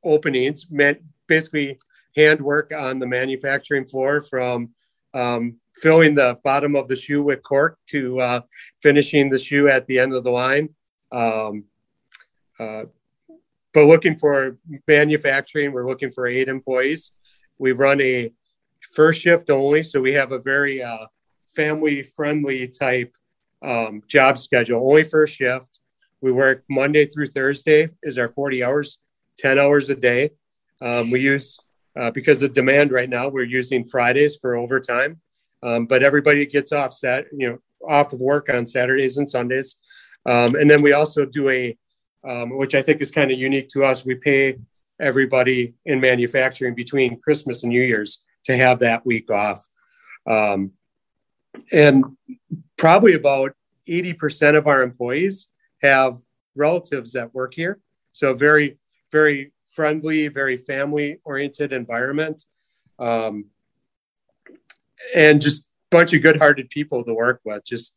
openings, 0.04 0.68
meant 0.70 1.00
basically 1.28 1.78
handwork 2.16 2.74
on 2.74 3.00
the 3.00 3.08
manufacturing 3.08 3.86
floor 3.86 4.22
from 4.22 4.70
um, 5.14 5.58
filling 5.76 6.16
the 6.16 6.38
bottom 6.44 6.76
of 6.76 6.88
the 6.88 6.96
shoe 6.96 7.24
with 7.24 7.42
cork 7.44 7.78
to 7.88 8.20
uh, 8.20 8.42
finishing 8.82 9.30
the 9.30 9.40
shoe 9.40 9.68
at 9.68 9.88
the 9.88 10.00
end 10.00 10.14
of 10.14 10.24
the 10.24 10.32
line. 10.32 10.70
Um, 11.12 11.66
uh, 12.60 12.84
but 13.80 13.86
looking 13.86 14.18
for 14.18 14.58
manufacturing, 14.90 15.72
we're 15.72 15.88
looking 15.88 16.12
for 16.12 16.28
eight 16.28 16.50
employees. 16.50 17.12
We 17.60 17.72
run 17.72 18.02
a 18.02 18.34
first 18.94 19.22
shift 19.22 19.50
only, 19.50 19.84
so 19.84 20.02
we 20.02 20.12
have 20.16 20.34
a 20.34 20.40
very 20.40 20.84
uh, 20.84 21.06
family 21.56 22.04
friendly 22.04 22.68
type 22.68 23.14
um, 23.64 24.04
job 24.06 24.38
schedule. 24.38 24.86
Only 24.86 25.06
first 25.06 25.38
shift. 25.38 25.80
We 26.20 26.34
work 26.34 26.66
Monday 26.70 27.06
through 27.06 27.28
Thursday 27.28 27.88
is 28.04 28.18
our 28.18 28.28
40 28.28 28.66
hours, 28.66 28.98
10 29.38 29.58
hours 29.58 29.90
a 29.90 29.96
day. 29.96 30.32
Um, 30.82 31.10
we 31.10 31.22
use 31.22 31.58
uh, 31.98 32.12
because 32.12 32.42
of 32.42 32.52
demand 32.52 32.92
right 32.92 33.10
now, 33.10 33.30
we're 33.30 33.44
using 33.44 33.86
Fridays 33.86 34.36
for 34.36 34.58
overtime. 34.58 35.22
Um, 35.64 35.86
but 35.86 36.04
everybody 36.04 36.46
gets 36.46 36.74
off 36.74 36.94
set, 36.94 37.28
you 37.32 37.50
know, 37.50 37.60
off 37.88 38.12
of 38.12 38.20
work 38.20 38.54
on 38.54 38.66
Saturdays 38.66 39.18
and 39.18 39.30
Sundays. 39.30 39.78
Um, 40.26 40.56
and 40.56 40.70
then 40.70 40.82
we 40.82 40.92
also 40.92 41.24
do 41.26 41.48
a 41.48 41.78
um, 42.28 42.58
which 42.58 42.76
I 42.76 42.82
think 42.82 43.02
is 43.02 43.12
kind 43.12 43.32
of 43.32 43.40
unique 43.40 43.70
to 43.70 43.84
us. 43.84 44.06
We 44.06 44.16
pay 44.16 44.58
everybody 45.00 45.74
in 45.86 46.00
manufacturing 46.00 46.76
between 46.76 47.20
Christmas 47.22 47.64
and 47.64 47.72
New 47.72 47.82
Year's 47.82 48.22
to 48.46 48.58
have 48.58 48.80
that 48.80 49.06
week 49.06 49.30
off. 49.32 49.66
Um, 50.28 50.72
and 51.72 52.04
probably 52.78 53.14
about 53.14 53.54
80% 53.88 54.58
of 54.58 54.68
our 54.68 54.84
employees 54.84 55.48
have 55.82 56.18
relatives 56.56 57.14
that 57.14 57.34
work 57.34 57.54
here. 57.54 57.80
So, 58.12 58.34
very, 58.34 58.78
very 59.12 59.54
friendly, 59.72 60.28
very 60.28 60.58
family 60.58 61.20
oriented 61.24 61.72
environment. 61.74 62.44
Um, 62.98 63.46
and 65.16 65.42
just 65.42 65.64
a 65.92 65.96
bunch 65.96 66.14
of 66.14 66.22
good 66.22 66.38
hearted 66.38 66.70
people 66.70 67.04
to 67.04 67.14
work 67.14 67.42
with. 67.46 67.64
Just 67.66 67.94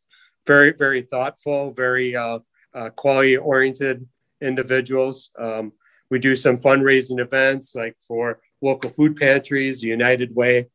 very, 0.47 0.71
very 0.71 1.01
thoughtful, 1.01 1.71
very 1.71 2.15
uh, 2.15 2.39
uh, 2.73 2.89
quality 2.89 3.37
oriented 3.37 4.07
individuals. 4.43 5.31
Um, 5.39 5.73
we 6.09 6.19
do 6.19 6.35
some 6.35 6.57
fundraising 6.57 7.19
events 7.19 7.73
like 7.75 7.95
for 8.07 8.39
local 8.61 8.89
food 8.89 9.15
pantries, 9.15 9.81
the 9.81 9.87
United 9.87 10.35
Way. 10.35 10.67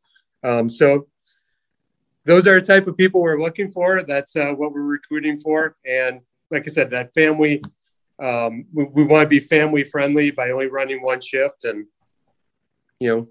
Um, 0.43 0.69
so 0.69 1.07
those 2.25 2.45
are 2.47 2.59
the 2.59 2.65
type 2.65 2.87
of 2.87 2.97
people 2.97 3.21
we're 3.21 3.39
looking 3.39 3.69
for. 3.69 4.03
That's 4.03 4.35
uh, 4.35 4.51
what 4.51 4.73
we're 4.73 4.81
recruiting 4.81 5.39
for. 5.39 5.77
And 5.85 6.21
like 6.51 6.67
I 6.67 6.71
said, 6.71 6.89
that 6.91 7.13
family, 7.13 7.61
um, 8.21 8.65
we, 8.73 8.83
we 8.85 9.03
want 9.03 9.25
to 9.25 9.29
be 9.29 9.39
family 9.39 9.83
friendly 9.83 10.31
by 10.31 10.51
only 10.51 10.67
running 10.67 11.01
one 11.01 11.21
shift 11.21 11.63
and, 11.63 11.85
you 12.99 13.15
know, 13.15 13.27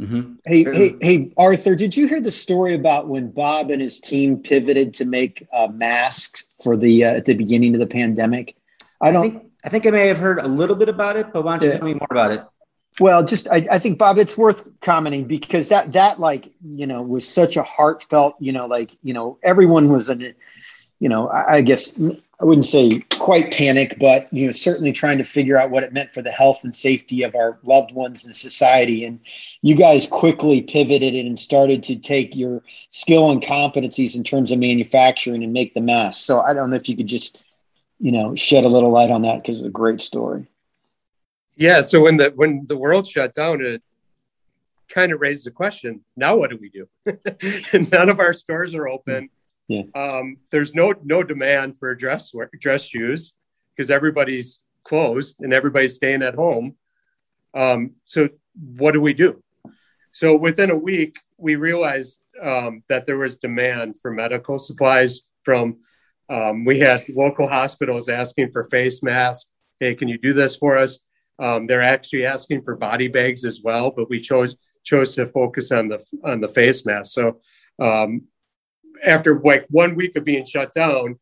Mm-hmm. 0.00 0.32
Hey, 0.46 0.64
hey, 0.64 0.96
hey, 1.02 1.32
Arthur! 1.36 1.74
Did 1.74 1.94
you 1.94 2.08
hear 2.08 2.22
the 2.22 2.32
story 2.32 2.72
about 2.72 3.08
when 3.08 3.30
Bob 3.30 3.70
and 3.70 3.82
his 3.82 4.00
team 4.00 4.38
pivoted 4.38 4.94
to 4.94 5.04
make 5.04 5.46
uh, 5.52 5.68
masks 5.70 6.46
for 6.62 6.74
the 6.74 7.04
uh, 7.04 7.16
at 7.16 7.26
the 7.26 7.34
beginning 7.34 7.74
of 7.74 7.80
the 7.80 7.86
pandemic? 7.86 8.56
I 9.02 9.12
don't. 9.12 9.26
I 9.26 9.28
think, 9.28 9.49
I 9.64 9.68
think 9.68 9.86
I 9.86 9.90
may 9.90 10.06
have 10.08 10.18
heard 10.18 10.38
a 10.38 10.48
little 10.48 10.76
bit 10.76 10.88
about 10.88 11.16
it, 11.16 11.32
but 11.32 11.44
why 11.44 11.58
don't 11.58 11.66
you 11.66 11.72
yeah. 11.72 11.78
tell 11.78 11.86
me 11.86 11.94
more 11.94 12.08
about 12.10 12.32
it? 12.32 12.44
Well, 12.98 13.24
just 13.24 13.48
I, 13.48 13.66
I, 13.70 13.78
think 13.78 13.98
Bob, 13.98 14.18
it's 14.18 14.36
worth 14.36 14.68
commenting 14.80 15.24
because 15.24 15.68
that 15.68 15.92
that 15.92 16.20
like 16.20 16.52
you 16.62 16.86
know 16.86 17.02
was 17.02 17.26
such 17.26 17.56
a 17.56 17.62
heartfelt 17.62 18.34
you 18.40 18.52
know 18.52 18.66
like 18.66 18.96
you 19.02 19.14
know 19.14 19.38
everyone 19.42 19.90
was 19.92 20.10
in 20.10 20.34
you 20.98 21.08
know 21.08 21.28
I, 21.28 21.56
I 21.56 21.60
guess 21.62 22.00
I 22.40 22.44
wouldn't 22.44 22.66
say 22.66 23.00
quite 23.18 23.52
panic, 23.52 23.96
but 24.00 24.28
you 24.32 24.46
know 24.46 24.52
certainly 24.52 24.92
trying 24.92 25.18
to 25.18 25.24
figure 25.24 25.56
out 25.56 25.70
what 25.70 25.84
it 25.84 25.92
meant 25.92 26.12
for 26.12 26.20
the 26.20 26.30
health 26.30 26.64
and 26.64 26.74
safety 26.74 27.22
of 27.22 27.34
our 27.34 27.58
loved 27.62 27.92
ones 27.92 28.26
and 28.26 28.34
society. 28.34 29.04
And 29.04 29.20
you 29.62 29.74
guys 29.74 30.06
quickly 30.06 30.60
pivoted 30.60 31.14
and 31.14 31.38
started 31.38 31.82
to 31.84 31.96
take 31.96 32.36
your 32.36 32.62
skill 32.90 33.30
and 33.30 33.40
competencies 33.42 34.16
in 34.16 34.24
terms 34.24 34.52
of 34.52 34.58
manufacturing 34.58 35.44
and 35.44 35.52
make 35.52 35.74
the 35.74 35.80
mask. 35.80 36.24
So 36.24 36.40
I 36.40 36.54
don't 36.54 36.70
know 36.70 36.76
if 36.76 36.88
you 36.88 36.96
could 36.96 37.06
just 37.06 37.44
you 38.00 38.12
know, 38.12 38.34
shed 38.34 38.64
a 38.64 38.68
little 38.68 38.90
light 38.90 39.10
on 39.10 39.22
that 39.22 39.42
because 39.42 39.58
it's 39.58 39.66
a 39.66 39.70
great 39.70 40.00
story. 40.00 40.48
Yeah. 41.54 41.82
So 41.82 42.00
when 42.00 42.16
the 42.16 42.32
when 42.34 42.64
the 42.66 42.76
world 42.76 43.06
shut 43.06 43.34
down, 43.34 43.60
it 43.60 43.82
kind 44.88 45.12
of 45.12 45.20
raised 45.20 45.44
the 45.44 45.50
question: 45.50 46.02
Now 46.16 46.36
what 46.36 46.50
do 46.50 46.58
we 46.58 46.70
do? 46.70 46.88
None 47.92 48.08
of 48.08 48.18
our 48.18 48.32
stores 48.32 48.74
are 48.74 48.88
open. 48.88 49.28
Yeah. 49.68 49.82
Um, 49.94 50.38
there's 50.50 50.74
no 50.74 50.94
no 51.04 51.22
demand 51.22 51.78
for 51.78 51.94
dress 51.94 52.32
dress 52.58 52.84
shoes 52.84 53.34
because 53.76 53.90
everybody's 53.90 54.62
closed 54.82 55.36
and 55.40 55.52
everybody's 55.52 55.94
staying 55.94 56.22
at 56.22 56.34
home. 56.34 56.76
Um, 57.54 57.92
so 58.06 58.30
what 58.54 58.92
do 58.92 59.00
we 59.00 59.14
do? 59.14 59.42
So 60.12 60.36
within 60.36 60.70
a 60.70 60.76
week, 60.76 61.18
we 61.36 61.56
realized 61.56 62.20
um, 62.42 62.82
that 62.88 63.06
there 63.06 63.18
was 63.18 63.36
demand 63.36 64.00
for 64.00 64.10
medical 64.10 64.58
supplies 64.58 65.22
from 65.42 65.78
um, 66.30 66.64
we 66.64 66.78
had 66.78 67.00
local 67.14 67.48
hospitals 67.48 68.08
asking 68.08 68.52
for 68.52 68.64
face 68.64 69.02
masks. 69.02 69.50
Hey, 69.80 69.94
can 69.94 70.08
you 70.08 70.16
do 70.16 70.32
this 70.32 70.56
for 70.56 70.76
us? 70.76 71.00
Um, 71.40 71.66
they're 71.66 71.82
actually 71.82 72.24
asking 72.24 72.62
for 72.62 72.76
body 72.76 73.08
bags 73.08 73.44
as 73.44 73.60
well, 73.62 73.90
but 73.90 74.08
we 74.08 74.20
chose 74.20 74.54
chose 74.84 75.14
to 75.14 75.26
focus 75.26 75.72
on 75.72 75.88
the 75.88 76.02
on 76.24 76.40
the 76.40 76.48
face 76.48 76.86
mask. 76.86 77.12
So 77.12 77.40
um, 77.80 78.22
after 79.04 79.40
like 79.40 79.66
one 79.70 79.96
week 79.96 80.16
of 80.16 80.24
being 80.24 80.44
shut 80.44 80.72
down, 80.72 81.18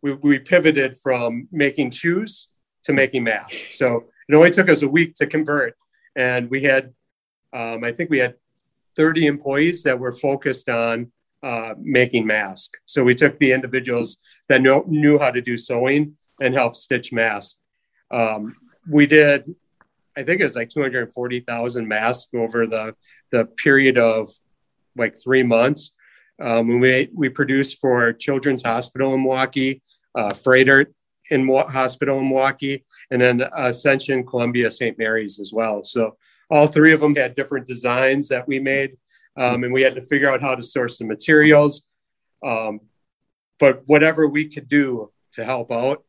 we, 0.00 0.14
we 0.14 0.38
pivoted 0.38 0.96
from 0.98 1.48
making 1.52 1.90
shoes 1.90 2.48
to 2.84 2.92
making 2.92 3.24
masks. 3.24 3.76
So 3.78 4.04
it 4.28 4.34
only 4.34 4.50
took 4.50 4.70
us 4.70 4.82
a 4.82 4.88
week 4.88 5.14
to 5.16 5.26
convert, 5.26 5.76
and 6.16 6.48
we 6.48 6.62
had 6.62 6.94
um, 7.52 7.84
I 7.84 7.92
think 7.92 8.08
we 8.08 8.18
had 8.18 8.34
30 8.96 9.26
employees 9.26 9.82
that 9.82 9.98
were 9.98 10.12
focused 10.12 10.68
on 10.68 11.12
uh, 11.42 11.74
making 11.78 12.26
masks. 12.26 12.78
So 12.86 13.04
we 13.04 13.14
took 13.14 13.38
the 13.38 13.52
individuals 13.52 14.16
that 14.48 14.62
know, 14.62 14.84
knew 14.86 15.18
how 15.18 15.30
to 15.30 15.40
do 15.40 15.56
sewing 15.56 16.16
and 16.40 16.54
help 16.54 16.76
stitch 16.76 17.12
masks. 17.12 17.56
Um, 18.10 18.56
we 18.88 19.06
did, 19.06 19.54
I 20.16 20.22
think 20.22 20.40
it 20.40 20.44
was 20.44 20.56
like 20.56 20.70
240,000 20.70 21.86
masks 21.86 22.28
over 22.34 22.66
the, 22.66 22.94
the 23.30 23.44
period 23.44 23.98
of 23.98 24.30
like 24.96 25.20
three 25.22 25.42
months. 25.42 25.92
Um, 26.40 26.80
we, 26.80 27.08
we 27.14 27.28
produced 27.28 27.80
for 27.80 28.12
Children's 28.12 28.62
Hospital 28.62 29.14
in 29.14 29.22
Milwaukee, 29.22 29.82
uh, 30.14 30.30
Froedtert 30.30 30.86
in 31.30 31.46
Hospital 31.48 32.18
in 32.18 32.24
Milwaukee, 32.24 32.84
and 33.10 33.20
then 33.20 33.44
Ascension 33.54 34.24
Columbia 34.24 34.70
St. 34.70 34.98
Mary's 34.98 35.38
as 35.40 35.52
well. 35.52 35.82
So 35.82 36.16
all 36.50 36.66
three 36.66 36.92
of 36.92 37.00
them 37.00 37.14
had 37.14 37.36
different 37.36 37.66
designs 37.66 38.28
that 38.28 38.48
we 38.48 38.58
made, 38.58 38.96
um, 39.36 39.64
and 39.64 39.72
we 39.72 39.82
had 39.82 39.94
to 39.96 40.02
figure 40.02 40.30
out 40.30 40.40
how 40.40 40.54
to 40.54 40.62
source 40.62 40.98
the 40.98 41.04
materials. 41.04 41.82
Um, 42.44 42.80
but 43.58 43.82
whatever 43.86 44.26
we 44.26 44.48
could 44.48 44.68
do 44.68 45.10
to 45.32 45.44
help 45.44 45.70
out, 45.70 46.04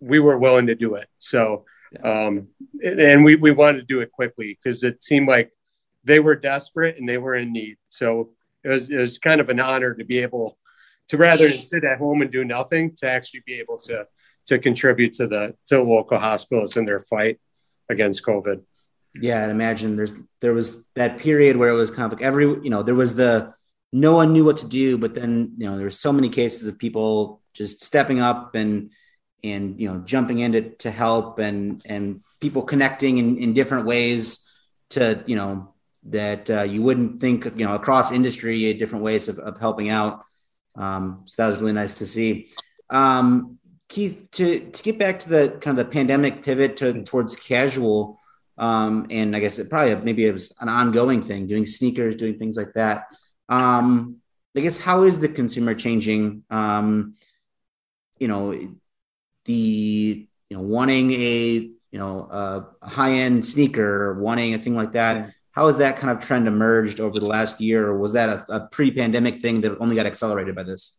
we 0.00 0.18
were 0.18 0.38
willing 0.38 0.66
to 0.66 0.74
do 0.74 0.94
it. 0.94 1.08
So, 1.18 1.64
um, 2.02 2.48
and 2.82 3.24
we, 3.24 3.36
we 3.36 3.50
wanted 3.50 3.80
to 3.80 3.86
do 3.86 4.00
it 4.00 4.12
quickly 4.12 4.58
because 4.62 4.82
it 4.82 5.02
seemed 5.02 5.28
like 5.28 5.50
they 6.04 6.20
were 6.20 6.36
desperate 6.36 6.98
and 6.98 7.08
they 7.08 7.18
were 7.18 7.34
in 7.34 7.52
need. 7.52 7.76
So 7.88 8.30
it 8.62 8.68
was, 8.68 8.90
it 8.90 8.98
was 8.98 9.18
kind 9.18 9.40
of 9.40 9.48
an 9.48 9.60
honor 9.60 9.94
to 9.94 10.04
be 10.04 10.18
able 10.18 10.58
to 11.08 11.16
rather 11.16 11.48
than 11.48 11.58
sit 11.58 11.84
at 11.84 11.98
home 11.98 12.22
and 12.22 12.30
do 12.30 12.44
nothing 12.44 12.94
to 12.96 13.08
actually 13.08 13.42
be 13.46 13.54
able 13.54 13.78
to, 13.78 14.06
to 14.46 14.58
contribute 14.58 15.14
to 15.14 15.26
the, 15.26 15.54
to 15.66 15.82
local 15.82 16.18
hospitals 16.18 16.76
in 16.76 16.84
their 16.84 17.00
fight 17.00 17.38
against 17.88 18.24
COVID. 18.24 18.62
Yeah. 19.14 19.42
And 19.42 19.50
imagine 19.50 19.96
there's, 19.96 20.14
there 20.40 20.52
was 20.52 20.84
that 20.94 21.18
period 21.18 21.56
where 21.56 21.70
it 21.70 21.74
was 21.74 21.90
kind 21.90 22.12
of 22.12 22.18
like 22.18 22.26
every, 22.26 22.44
you 22.44 22.70
know, 22.70 22.82
there 22.82 22.94
was 22.94 23.14
the, 23.14 23.54
no 23.92 24.14
one 24.14 24.32
knew 24.32 24.44
what 24.44 24.58
to 24.58 24.66
do. 24.66 24.98
But 24.98 25.14
then, 25.14 25.54
you 25.56 25.66
know, 25.66 25.76
there 25.76 25.86
were 25.86 25.90
so 25.90 26.12
many 26.12 26.28
cases 26.28 26.66
of 26.66 26.78
people 26.78 27.40
just 27.54 27.82
stepping 27.82 28.20
up 28.20 28.54
and 28.54 28.90
and 29.44 29.80
you 29.80 29.92
know 29.92 30.00
jumping 30.00 30.38
in 30.40 30.52
to, 30.52 30.70
to 30.76 30.90
help 30.90 31.38
and 31.38 31.82
and 31.86 32.22
people 32.40 32.62
connecting 32.62 33.18
in, 33.18 33.36
in 33.38 33.54
different 33.54 33.86
ways 33.86 34.48
to 34.90 35.22
you 35.26 35.36
know 35.36 35.74
that 36.04 36.48
uh, 36.50 36.62
you 36.62 36.82
wouldn't 36.82 37.20
think 37.20 37.44
you 37.44 37.66
know 37.66 37.74
across 37.74 38.12
industry 38.12 38.72
different 38.74 39.04
ways 39.04 39.28
of, 39.28 39.38
of 39.38 39.58
helping 39.58 39.90
out 39.90 40.24
Um, 40.76 41.22
so 41.24 41.42
that 41.42 41.48
was 41.48 41.60
really 41.60 41.72
nice 41.72 41.98
to 41.98 42.06
see. 42.06 42.50
Um, 42.90 43.58
Keith, 43.88 44.28
to, 44.32 44.70
to 44.70 44.82
get 44.82 44.98
back 44.98 45.20
to 45.20 45.28
the 45.28 45.58
kind 45.60 45.78
of 45.78 45.86
the 45.86 45.92
pandemic 45.92 46.42
pivot 46.42 46.76
to, 46.78 47.04
towards 47.04 47.36
casual, 47.36 48.20
um, 48.58 49.06
and 49.10 49.34
I 49.34 49.40
guess 49.40 49.58
it 49.58 49.70
probably 49.70 49.94
maybe 50.04 50.26
it 50.26 50.32
was 50.32 50.52
an 50.60 50.68
ongoing 50.68 51.22
thing, 51.24 51.46
doing 51.46 51.66
sneakers, 51.66 52.16
doing 52.16 52.38
things 52.38 52.56
like 52.56 52.72
that. 52.74 53.06
Um, 53.48 54.16
I 54.56 54.60
guess 54.60 54.78
how 54.78 55.02
is 55.02 55.20
the 55.20 55.28
consumer 55.28 55.74
changing? 55.74 56.44
Um, 56.50 57.14
you 58.18 58.28
know, 58.28 58.52
the 59.44 60.28
you 60.48 60.56
know 60.56 60.62
wanting 60.62 61.12
a 61.12 61.70
you 61.90 61.98
know 61.98 62.66
a 62.80 62.88
high 62.88 63.12
end 63.12 63.44
sneaker, 63.44 64.04
or 64.04 64.20
wanting 64.20 64.54
a 64.54 64.58
thing 64.58 64.74
like 64.74 64.92
that. 64.92 65.16
Yeah. 65.16 65.30
How 65.52 65.66
has 65.66 65.78
that 65.78 65.96
kind 65.96 66.16
of 66.16 66.22
trend 66.24 66.48
emerged 66.48 67.00
over 67.00 67.18
the 67.18 67.26
last 67.26 67.60
year, 67.60 67.86
or 67.86 67.98
was 67.98 68.12
that 68.12 68.28
a, 68.28 68.56
a 68.56 68.60
pre 68.68 68.90
pandemic 68.90 69.38
thing 69.38 69.60
that 69.62 69.78
only 69.78 69.96
got 69.96 70.06
accelerated 70.06 70.54
by 70.54 70.62
this? 70.62 70.98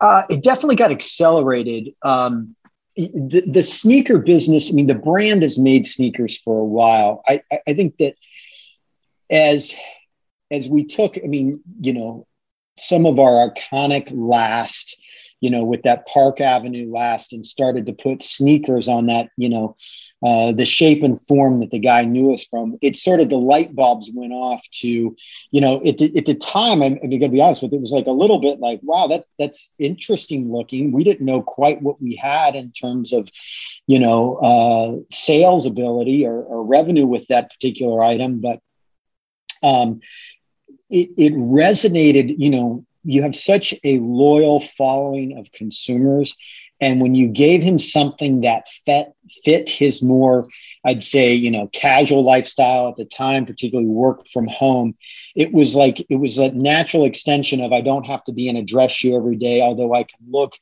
Uh, 0.00 0.22
it 0.28 0.42
definitely 0.42 0.76
got 0.76 0.90
accelerated. 0.90 1.94
Um, 2.02 2.56
the, 2.96 3.42
the, 3.46 3.62
sneaker 3.62 4.18
business, 4.18 4.70
I 4.70 4.74
mean, 4.74 4.86
the 4.86 4.94
brand 4.94 5.42
has 5.42 5.58
made 5.58 5.86
sneakers 5.86 6.36
for 6.38 6.60
a 6.60 6.64
while. 6.64 7.22
I, 7.26 7.40
I 7.66 7.74
think 7.74 7.96
that 7.98 8.14
as 9.30 9.74
as 10.50 10.68
we 10.68 10.84
took, 10.84 11.16
I 11.18 11.26
mean, 11.26 11.60
you 11.80 11.94
know, 11.94 12.26
some 12.76 13.06
of 13.06 13.18
our 13.18 13.50
iconic 13.50 14.10
last, 14.12 15.00
you 15.40 15.50
know, 15.50 15.62
with 15.62 15.82
that 15.82 16.06
Park 16.06 16.40
Avenue 16.40 16.90
last 16.90 17.32
and 17.32 17.44
started 17.44 17.86
to 17.86 17.92
put 17.92 18.22
sneakers 18.22 18.88
on 18.88 19.06
that, 19.06 19.28
you 19.36 19.48
know, 19.48 19.76
uh, 20.24 20.52
the 20.52 20.64
shape 20.64 21.02
and 21.02 21.20
form 21.20 21.60
that 21.60 21.70
the 21.70 21.78
guy 21.78 22.04
knew 22.04 22.32
us 22.32 22.46
from. 22.46 22.78
It 22.80 22.96
sort 22.96 23.20
of 23.20 23.28
the 23.28 23.36
light 23.36 23.74
bulbs 23.74 24.10
went 24.14 24.32
off 24.32 24.66
to, 24.80 24.88
you 25.50 25.60
know, 25.60 25.82
at 25.84 25.98
the, 25.98 26.16
at 26.16 26.24
the 26.24 26.34
time, 26.34 26.82
I'm, 26.82 26.94
I'm 27.02 27.10
going 27.10 27.20
to 27.20 27.28
be 27.28 27.42
honest 27.42 27.62
with 27.62 27.74
it, 27.74 27.76
it 27.76 27.80
was 27.80 27.92
like 27.92 28.06
a 28.06 28.12
little 28.12 28.38
bit 28.38 28.58
like, 28.58 28.80
wow, 28.82 29.06
that 29.08 29.26
that's 29.38 29.72
interesting 29.78 30.50
looking. 30.50 30.92
We 30.92 31.04
didn't 31.04 31.26
know 31.26 31.42
quite 31.42 31.82
what 31.82 32.00
we 32.00 32.16
had 32.16 32.54
in 32.56 32.72
terms 32.72 33.12
of, 33.12 33.28
you 33.86 33.98
know, 33.98 34.36
uh, 34.36 35.04
sales 35.14 35.66
ability 35.66 36.24
or, 36.26 36.42
or 36.42 36.64
revenue 36.64 37.06
with 37.06 37.26
that 37.28 37.50
particular 37.50 38.02
item, 38.02 38.40
but 38.40 38.60
um, 39.64 40.00
it, 40.90 41.10
it 41.16 41.32
resonated, 41.32 42.34
you 42.38 42.50
know, 42.50 42.84
you 43.04 43.22
have 43.22 43.34
such 43.34 43.74
a 43.84 43.98
loyal 43.98 44.60
following 44.60 45.38
of 45.38 45.52
consumers. 45.52 46.36
And 46.80 47.00
when 47.00 47.14
you 47.14 47.28
gave 47.28 47.62
him 47.62 47.78
something 47.78 48.42
that 48.42 48.68
fit, 48.68 49.12
fit 49.44 49.70
his 49.70 50.02
more, 50.02 50.48
I'd 50.84 51.04
say, 51.04 51.32
you 51.32 51.50
know, 51.50 51.68
casual 51.72 52.24
lifestyle 52.24 52.88
at 52.88 52.96
the 52.96 53.04
time, 53.04 53.46
particularly 53.46 53.88
work 53.88 54.26
from 54.26 54.46
home, 54.48 54.96
it 55.34 55.52
was 55.52 55.74
like 55.74 56.04
it 56.10 56.16
was 56.16 56.38
a 56.38 56.52
natural 56.52 57.04
extension 57.04 57.60
of 57.62 57.72
I 57.72 57.80
don't 57.80 58.04
have 58.04 58.24
to 58.24 58.32
be 58.32 58.48
in 58.48 58.56
a 58.56 58.62
dress 58.62 58.92
shoe 58.92 59.16
every 59.16 59.36
day, 59.36 59.62
although 59.62 59.94
I 59.94 60.02
can 60.02 60.18
look, 60.28 60.54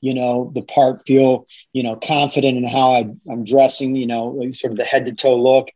you 0.00 0.14
know, 0.14 0.50
the 0.54 0.62
part, 0.62 1.06
feel, 1.06 1.46
you 1.72 1.82
know, 1.82 1.96
confident 1.96 2.56
in 2.56 2.66
how 2.66 2.92
I, 2.92 3.10
I'm 3.30 3.44
dressing, 3.44 3.94
you 3.94 4.06
know, 4.06 4.40
sort 4.50 4.72
of 4.72 4.78
the 4.78 4.84
head 4.84 5.06
to 5.06 5.14
toe 5.14 5.36
look 5.36 5.68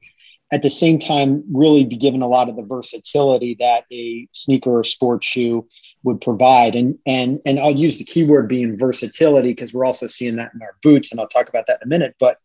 at 0.53 0.61
the 0.63 0.71
same 0.71 0.99
time 0.99 1.43
really 1.51 1.85
be 1.85 1.97
given 1.97 2.21
a 2.21 2.29
lot 2.29 2.49
of 2.49 2.57
the 2.57 2.63
versatility 2.63 3.57
that 3.59 3.85
a 3.91 4.29
sneaker 4.33 4.79
or 4.79 4.85
sports 4.85 5.27
shoe 5.27 5.67
would 6.05 6.21
provide. 6.21 6.77
And 6.77 6.99
and 7.07 7.41
and 7.47 7.59
i'll 7.59 7.75
use 7.75 7.99
the 7.99 8.05
keyword 8.05 8.49
being 8.49 8.79
versatility 8.79 9.51
because 9.51 9.73
we're 9.73 9.87
also 9.87 10.07
seeing 10.07 10.37
that 10.37 10.53
in 10.55 10.63
our 10.63 10.77
boots 10.83 11.11
and 11.11 11.21
i'll 11.21 11.29
talk 11.29 11.49
about 11.49 11.67
that 11.67 11.81
in 11.83 11.87
a 11.87 11.89
minute. 11.89 12.15
But 12.21 12.39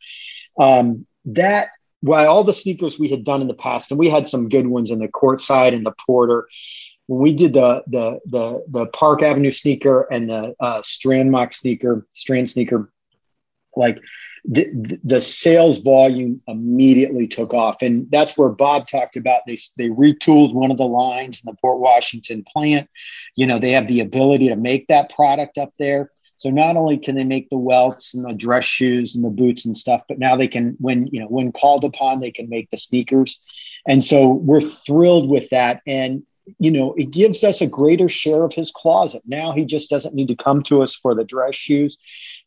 um, 0.57 1.05
that 1.25 1.69
while 2.01 2.29
all 2.29 2.43
the 2.43 2.53
sneakers 2.53 2.97
we 2.97 3.09
had 3.09 3.25
done 3.25 3.41
in 3.41 3.47
the 3.47 3.53
past 3.53 3.91
and 3.91 3.99
we 3.99 4.09
had 4.09 4.27
some 4.27 4.49
good 4.49 4.67
ones 4.67 4.91
in 4.91 4.99
the 4.99 5.07
courtside 5.09 5.73
and 5.73 5.85
the 5.85 5.93
porter 6.05 6.47
when 7.07 7.21
we 7.21 7.33
did 7.33 7.53
the 7.53 7.83
the 7.87 8.19
the, 8.25 8.63
the 8.69 8.85
park 8.87 9.21
avenue 9.21 9.51
sneaker 9.51 10.07
and 10.11 10.29
the 10.29 10.55
uh, 10.59 10.81
strand 10.81 11.31
mock 11.31 11.53
sneaker 11.53 12.07
strand 12.13 12.49
sneaker 12.49 12.91
like 13.75 13.99
the, 14.49 14.99
the 15.03 15.19
sales 15.19 15.79
volume 15.79 16.41
immediately 16.47 17.27
took 17.27 17.53
off. 17.53 17.81
And 17.81 18.09
that's 18.09 18.37
where 18.37 18.49
Bob 18.49 18.87
talked 18.87 19.17
about 19.17 19.41
they, 19.45 19.57
they 19.77 19.89
retooled 19.89 20.53
one 20.53 20.71
of 20.71 20.77
the 20.77 20.87
lines 20.87 21.43
in 21.43 21.51
the 21.51 21.57
Port 21.59 21.79
Washington 21.79 22.45
plant. 22.47 22.89
You 23.35 23.45
know, 23.45 23.59
they 23.59 23.71
have 23.71 23.87
the 23.87 23.99
ability 23.99 24.47
to 24.47 24.55
make 24.55 24.87
that 24.87 25.13
product 25.13 25.57
up 25.57 25.73
there. 25.77 26.11
So 26.37 26.49
not 26.49 26.77
only 26.77 26.97
can 26.97 27.15
they 27.15 27.25
make 27.25 27.49
the 27.49 27.57
welts 27.57 28.13
and 28.13 28.23
the 28.23 28.35
dress 28.35 28.63
shoes 28.63 29.15
and 29.15 29.25
the 29.25 29.29
boots 29.29 29.65
and 29.65 29.75
stuff, 29.75 30.03
but 30.07 30.19
now 30.19 30.35
they 30.35 30.47
can, 30.47 30.77
when 30.79 31.07
you 31.07 31.19
know, 31.19 31.27
when 31.27 31.51
called 31.51 31.83
upon, 31.83 32.19
they 32.19 32.31
can 32.31 32.47
make 32.47 32.69
the 32.69 32.77
sneakers. 32.77 33.41
And 33.87 34.05
so 34.05 34.29
we're 34.29 34.61
thrilled 34.61 35.29
with 35.29 35.49
that. 35.49 35.81
And 35.87 36.23
you 36.59 36.71
know, 36.71 36.93
it 36.97 37.11
gives 37.11 37.43
us 37.43 37.61
a 37.61 37.67
greater 37.67 38.07
share 38.07 38.43
of 38.43 38.53
his 38.53 38.71
closet. 38.71 39.21
Now 39.25 39.51
he 39.51 39.65
just 39.65 39.89
doesn't 39.89 40.15
need 40.15 40.27
to 40.29 40.35
come 40.35 40.63
to 40.63 40.81
us 40.81 40.95
for 40.95 41.13
the 41.13 41.23
dress 41.23 41.55
shoes 41.55 41.97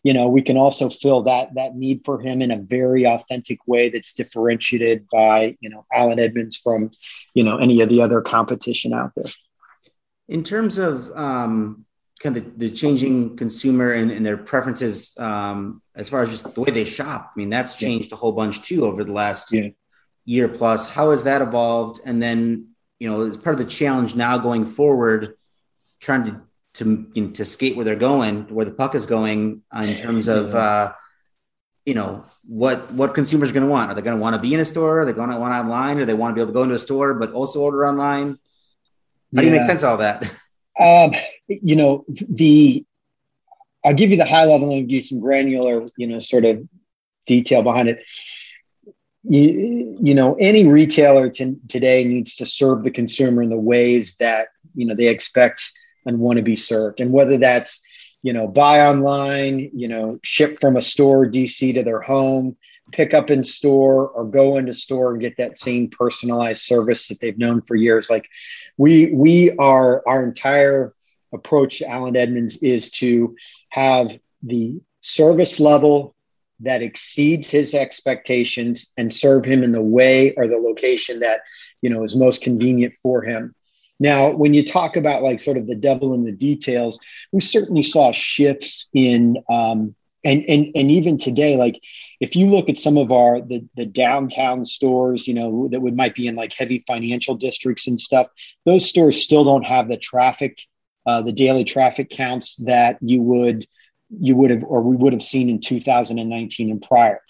you 0.03 0.15
know 0.15 0.29
we 0.29 0.43
can 0.43 0.57
also 0.57 0.89
fill 0.89 1.23
that 1.23 1.55
that 1.55 1.75
need 1.75 2.03
for 2.05 2.21
him 2.21 2.41
in 2.43 2.51
a 2.51 2.57
very 2.57 3.05
authentic 3.05 3.59
way 3.67 3.91
that's 3.91 4.15
differentiated 4.15 5.07
by 5.11 5.57
you 5.61 5.69
know 5.69 5.85
Allen 5.93 6.19
Edmonds 6.19 6.57
from 6.57 6.91
you 7.35 7.45
know 7.45 7.57
any 7.57 7.81
of 7.81 7.89
the 7.89 8.01
other 8.01 8.21
competition 8.21 8.93
out 8.93 9.13
there. 9.15 9.31
In 10.29 10.45
terms 10.45 10.79
of 10.79 11.11
um, 11.17 11.85
kind 12.23 12.37
of 12.37 12.45
the, 12.45 12.69
the 12.69 12.75
changing 12.75 13.37
consumer 13.37 13.93
and, 13.93 14.13
and 14.13 14.25
their 14.25 14.37
preferences, 14.37 15.13
um, 15.19 15.83
as 15.97 16.09
far 16.09 16.23
as 16.23 16.31
just 16.31 16.55
the 16.55 16.61
way 16.61 16.71
they 16.71 16.85
shop, 16.85 17.33
I 17.35 17.39
mean 17.39 17.51
that's 17.51 17.77
changed 17.77 18.11
yeah. 18.11 18.17
a 18.17 18.19
whole 18.19 18.33
bunch 18.33 18.63
too 18.63 18.85
over 18.87 19.05
the 19.05 19.13
last 19.13 19.53
yeah. 19.53 19.69
year 20.25 20.49
plus. 20.49 20.87
How 20.87 21.11
has 21.11 21.25
that 21.25 21.43
evolved? 21.43 22.01
And 22.05 22.23
then 22.23 22.70
you 23.01 23.11
know 23.11 23.23
it's 23.23 23.37
part 23.37 23.59
of 23.59 23.67
the 23.67 23.71
challenge 23.71 24.15
now 24.15 24.39
going 24.39 24.67
forward, 24.67 25.35
trying 25.99 26.25
to 26.27 26.41
to 26.75 27.11
you 27.15 27.25
know, 27.25 27.31
to 27.33 27.45
skate 27.45 27.75
where 27.75 27.85
they're 27.85 27.97
going, 27.97 28.43
where 28.55 28.65
the 28.65 28.71
puck 28.71 28.95
is 28.95 29.07
going, 29.07 29.63
uh, 29.75 29.81
in 29.81 29.97
terms 29.97 30.29
of 30.29 30.55
uh, 30.55 30.93
you 31.85 31.95
know 31.95 32.25
what 32.45 32.93
what 32.93 33.15
consumers 33.15 33.51
are 33.51 33.55
going 33.55 33.67
to 33.67 33.71
want. 33.71 33.91
Are 33.91 33.95
they 33.95 34.03
going 34.03 34.17
to 34.17 34.23
want 34.23 34.35
to 34.35 34.41
be 34.41 34.55
in 34.55 34.61
a 34.61 34.65
store? 34.65 35.01
Are 35.01 35.07
they 35.07 35.13
going 35.13 35.31
to 35.31 35.39
want 35.39 35.55
online? 35.55 35.99
Or 35.99 36.05
they 36.05 36.15
want 36.15 36.33
to 36.33 36.35
be 36.35 36.43
able 36.43 36.53
to 36.53 36.55
go 36.55 36.63
into 36.63 36.77
a 36.77 36.79
store 36.79 37.15
but 37.15 37.33
also 37.33 37.61
order 37.61 37.87
online? 37.87 38.29
How 38.29 38.37
yeah. 39.33 39.41
do 39.41 39.47
you 39.47 39.53
make 39.53 39.63
sense 39.65 39.83
of 39.83 39.91
all 39.91 39.97
that? 39.99 40.31
Um, 40.79 41.11
you 41.49 41.77
know 41.77 42.05
the. 42.09 42.87
I'll 43.85 43.95
give 43.95 44.11
you 44.11 44.17
the 44.17 44.25
high 44.25 44.45
level 44.45 44.71
and 44.73 44.89
give 44.89 44.97
you 44.97 45.03
some 45.03 45.21
granular, 45.21 45.89
you 45.97 46.07
know, 46.07 46.21
sort 46.21 46.45
of 46.45 46.67
detail 47.27 47.63
behind 47.63 47.89
it. 47.89 48.05
You, 49.23 49.99
you 50.01 50.15
know, 50.15 50.37
any 50.41 50.67
retailer 50.67 51.29
today 51.29 52.05
needs 52.05 52.37
to 52.37 52.47
serve 52.47 52.85
the 52.85 52.91
consumer 52.91 53.43
in 53.43 53.51
the 53.51 53.57
ways 53.57 54.17
that 54.17 54.49
you 54.75 54.87
know 54.87 54.95
they 54.95 55.09
expect 55.09 55.73
and 56.07 56.21
want 56.21 56.39
to 56.39 56.43
be 56.43 56.57
served. 56.57 57.01
And 57.01 57.13
whether 57.13 57.37
that's, 57.37 57.83
you 58.23 58.33
know, 58.33 58.47
buy 58.47 58.87
online, 58.87 59.71
you 59.75 59.89
know, 59.89 60.19
ship 60.23 60.59
from 60.59 60.77
a 60.77 60.83
store 60.83 61.27
DC 61.27 61.75
to 61.75 61.83
their 61.83 62.01
home, 62.01 62.57
pick 62.93 63.15
up 63.15 63.31
in 63.31 63.45
store, 63.45 64.09
or 64.09 64.25
go 64.25 64.57
into 64.57 64.75
store 64.75 65.13
and 65.13 65.21
get 65.21 65.37
that 65.37 65.59
same 65.59 65.89
personalized 65.89 66.63
service 66.63 67.09
that 67.09 67.21
they've 67.21 67.39
known 67.39 67.61
for 67.61 67.77
years. 67.77 68.11
Like 68.11 68.29
we 68.77 69.13
we 69.13 69.51
are 69.59 70.03
our 70.07 70.25
entire 70.25 70.95
approach 71.33 71.79
to 71.79 71.89
Allen 71.89 72.17
Edmonds 72.17 72.59
is 72.63 72.91
to 72.91 73.37
have 73.69 74.19
the 74.43 74.81
service 75.01 75.61
level 75.61 76.15
that 76.63 76.83
exceeds 76.83 77.51
his 77.51 77.75
expectations 77.75 78.93
and 78.97 79.13
serve 79.13 79.45
him 79.45 79.63
in 79.63 79.73
the 79.73 79.83
way 79.83 80.35
or 80.35 80.47
the 80.47 80.59
location 80.59 81.21
that 81.21 81.41
you 81.83 81.91
know 81.91 82.03
is 82.03 82.17
most 82.17 82.43
convenient 82.43 82.95
for 82.95 83.23
him. 83.23 83.55
Now, 83.99 84.35
when 84.35 84.55
you 84.55 84.65
talk 84.65 84.97
about 84.97 85.23
like 85.23 85.39
sort 85.39 85.59
of 85.59 85.67
the 85.67 85.75
devil 85.75 86.15
in 86.15 86.25
the 86.25 86.33
details, 86.33 86.99
we 87.33 87.41
certainly 87.41 87.83
saw 87.83 88.13
shifts 88.13 88.89
in 88.95 89.37
um, 89.51 89.95
and 90.25 90.45
and 90.49 90.67
and 90.75 90.91
even 90.91 91.19
today, 91.19 91.57
like 91.57 91.81
if 92.21 92.37
you 92.37 92.47
look 92.47 92.69
at 92.69 92.79
some 92.79 92.97
of 92.97 93.11
our 93.13 93.41
the 93.41 93.65
the 93.77 93.87
downtown 93.87 94.65
stores, 94.65 95.27
you 95.27 95.35
know, 95.35 95.69
that 95.69 95.81
would 95.81 95.97
might 95.97 96.15
be 96.15 96.27
in 96.27 96.37
like 96.37 96.53
heavy 96.53 96.81
financial 96.81 97.35
districts 97.35 97.87
and 97.87 97.99
stuff, 97.99 98.29
those 98.65 98.89
stores 98.89 99.23
still 99.23 99.45
don't 99.45 99.67
have 99.67 99.89
the 99.89 99.97
traffic, 99.97 100.61
uh, 101.07 101.23
the 101.23 101.33
daily 101.33 101.65
traffic 101.65 102.11
counts 102.11 102.57
that 102.57 102.99
you 103.01 103.23
would 103.23 103.67
you 104.19 104.37
would 104.37 104.51
have 104.51 104.65
or 104.65 104.83
we 104.83 104.97
would 104.97 105.13
have 105.13 105.23
seen 105.23 105.49
in 105.49 105.61
2019 105.61 106.71
and 106.71 106.83
prior. 106.83 107.21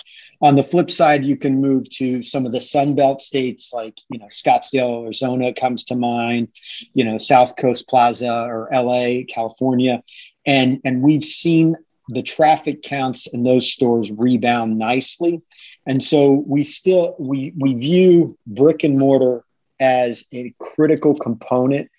On 0.42 0.56
the 0.56 0.62
flip 0.62 0.90
side, 0.90 1.24
you 1.24 1.36
can 1.36 1.60
move 1.60 1.88
to 1.90 2.22
some 2.22 2.46
of 2.46 2.52
the 2.52 2.60
Sun 2.60 2.94
Belt 2.94 3.20
states 3.20 3.72
like, 3.74 3.98
you 4.08 4.18
know, 4.18 4.26
Scottsdale, 4.26 5.04
Arizona 5.04 5.52
comes 5.52 5.84
to 5.84 5.94
mind, 5.94 6.48
you 6.94 7.04
know, 7.04 7.18
South 7.18 7.56
Coast 7.56 7.88
Plaza 7.88 8.46
or 8.48 8.68
LA, 8.72 9.24
California. 9.28 10.02
And, 10.46 10.80
and 10.84 11.02
we've 11.02 11.24
seen 11.24 11.76
the 12.08 12.22
traffic 12.22 12.82
counts 12.82 13.26
in 13.26 13.44
those 13.44 13.70
stores 13.70 14.10
rebound 14.10 14.78
nicely. 14.78 15.42
And 15.86 16.02
so 16.02 16.42
we 16.46 16.64
still, 16.64 17.16
we, 17.18 17.52
we 17.58 17.74
view 17.74 18.38
brick 18.46 18.82
and 18.82 18.98
mortar 18.98 19.44
as 19.78 20.24
a 20.32 20.54
critical 20.58 21.14
component 21.18 21.90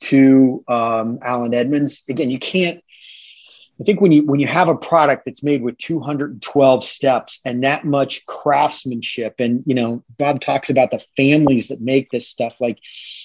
to 0.00 0.64
um, 0.68 1.18
Allen 1.22 1.54
Edmonds. 1.54 2.04
Again, 2.08 2.30
you 2.30 2.38
can't 2.38 2.83
I 3.80 3.84
think 3.84 4.00
when 4.00 4.12
you 4.12 4.24
when 4.24 4.38
you 4.38 4.46
have 4.46 4.68
a 4.68 4.76
product 4.76 5.24
that's 5.24 5.42
made 5.42 5.62
with 5.62 5.76
212 5.78 6.84
steps 6.84 7.40
and 7.44 7.64
that 7.64 7.84
much 7.84 8.24
craftsmanship, 8.26 9.40
and 9.40 9.64
you 9.66 9.74
know, 9.74 10.04
Bob 10.16 10.40
talks 10.40 10.70
about 10.70 10.92
the 10.92 11.04
families 11.16 11.68
that 11.68 11.80
make 11.80 12.10
this 12.10 12.28
stuff. 12.28 12.60
Like, 12.60 12.78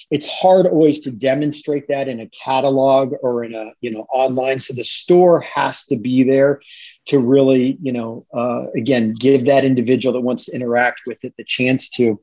it's 0.09 0.27
hard 0.27 0.65
always 0.65 0.99
to 1.01 1.11
demonstrate 1.11 1.87
that 1.89 2.07
in 2.07 2.19
a 2.19 2.27
catalog 2.29 3.13
or 3.21 3.43
in 3.43 3.53
a 3.53 3.73
you 3.81 3.91
know 3.91 4.07
online. 4.11 4.57
So 4.57 4.73
the 4.73 4.83
store 4.83 5.41
has 5.41 5.85
to 5.85 5.97
be 5.97 6.23
there 6.23 6.61
to 7.05 7.19
really 7.19 7.77
you 7.81 7.93
know 7.93 8.25
uh, 8.33 8.63
again 8.75 9.13
give 9.13 9.45
that 9.45 9.65
individual 9.65 10.13
that 10.13 10.21
wants 10.21 10.45
to 10.45 10.55
interact 10.55 11.03
with 11.05 11.23
it 11.25 11.35
the 11.37 11.43
chance 11.43 11.89
to 11.91 12.19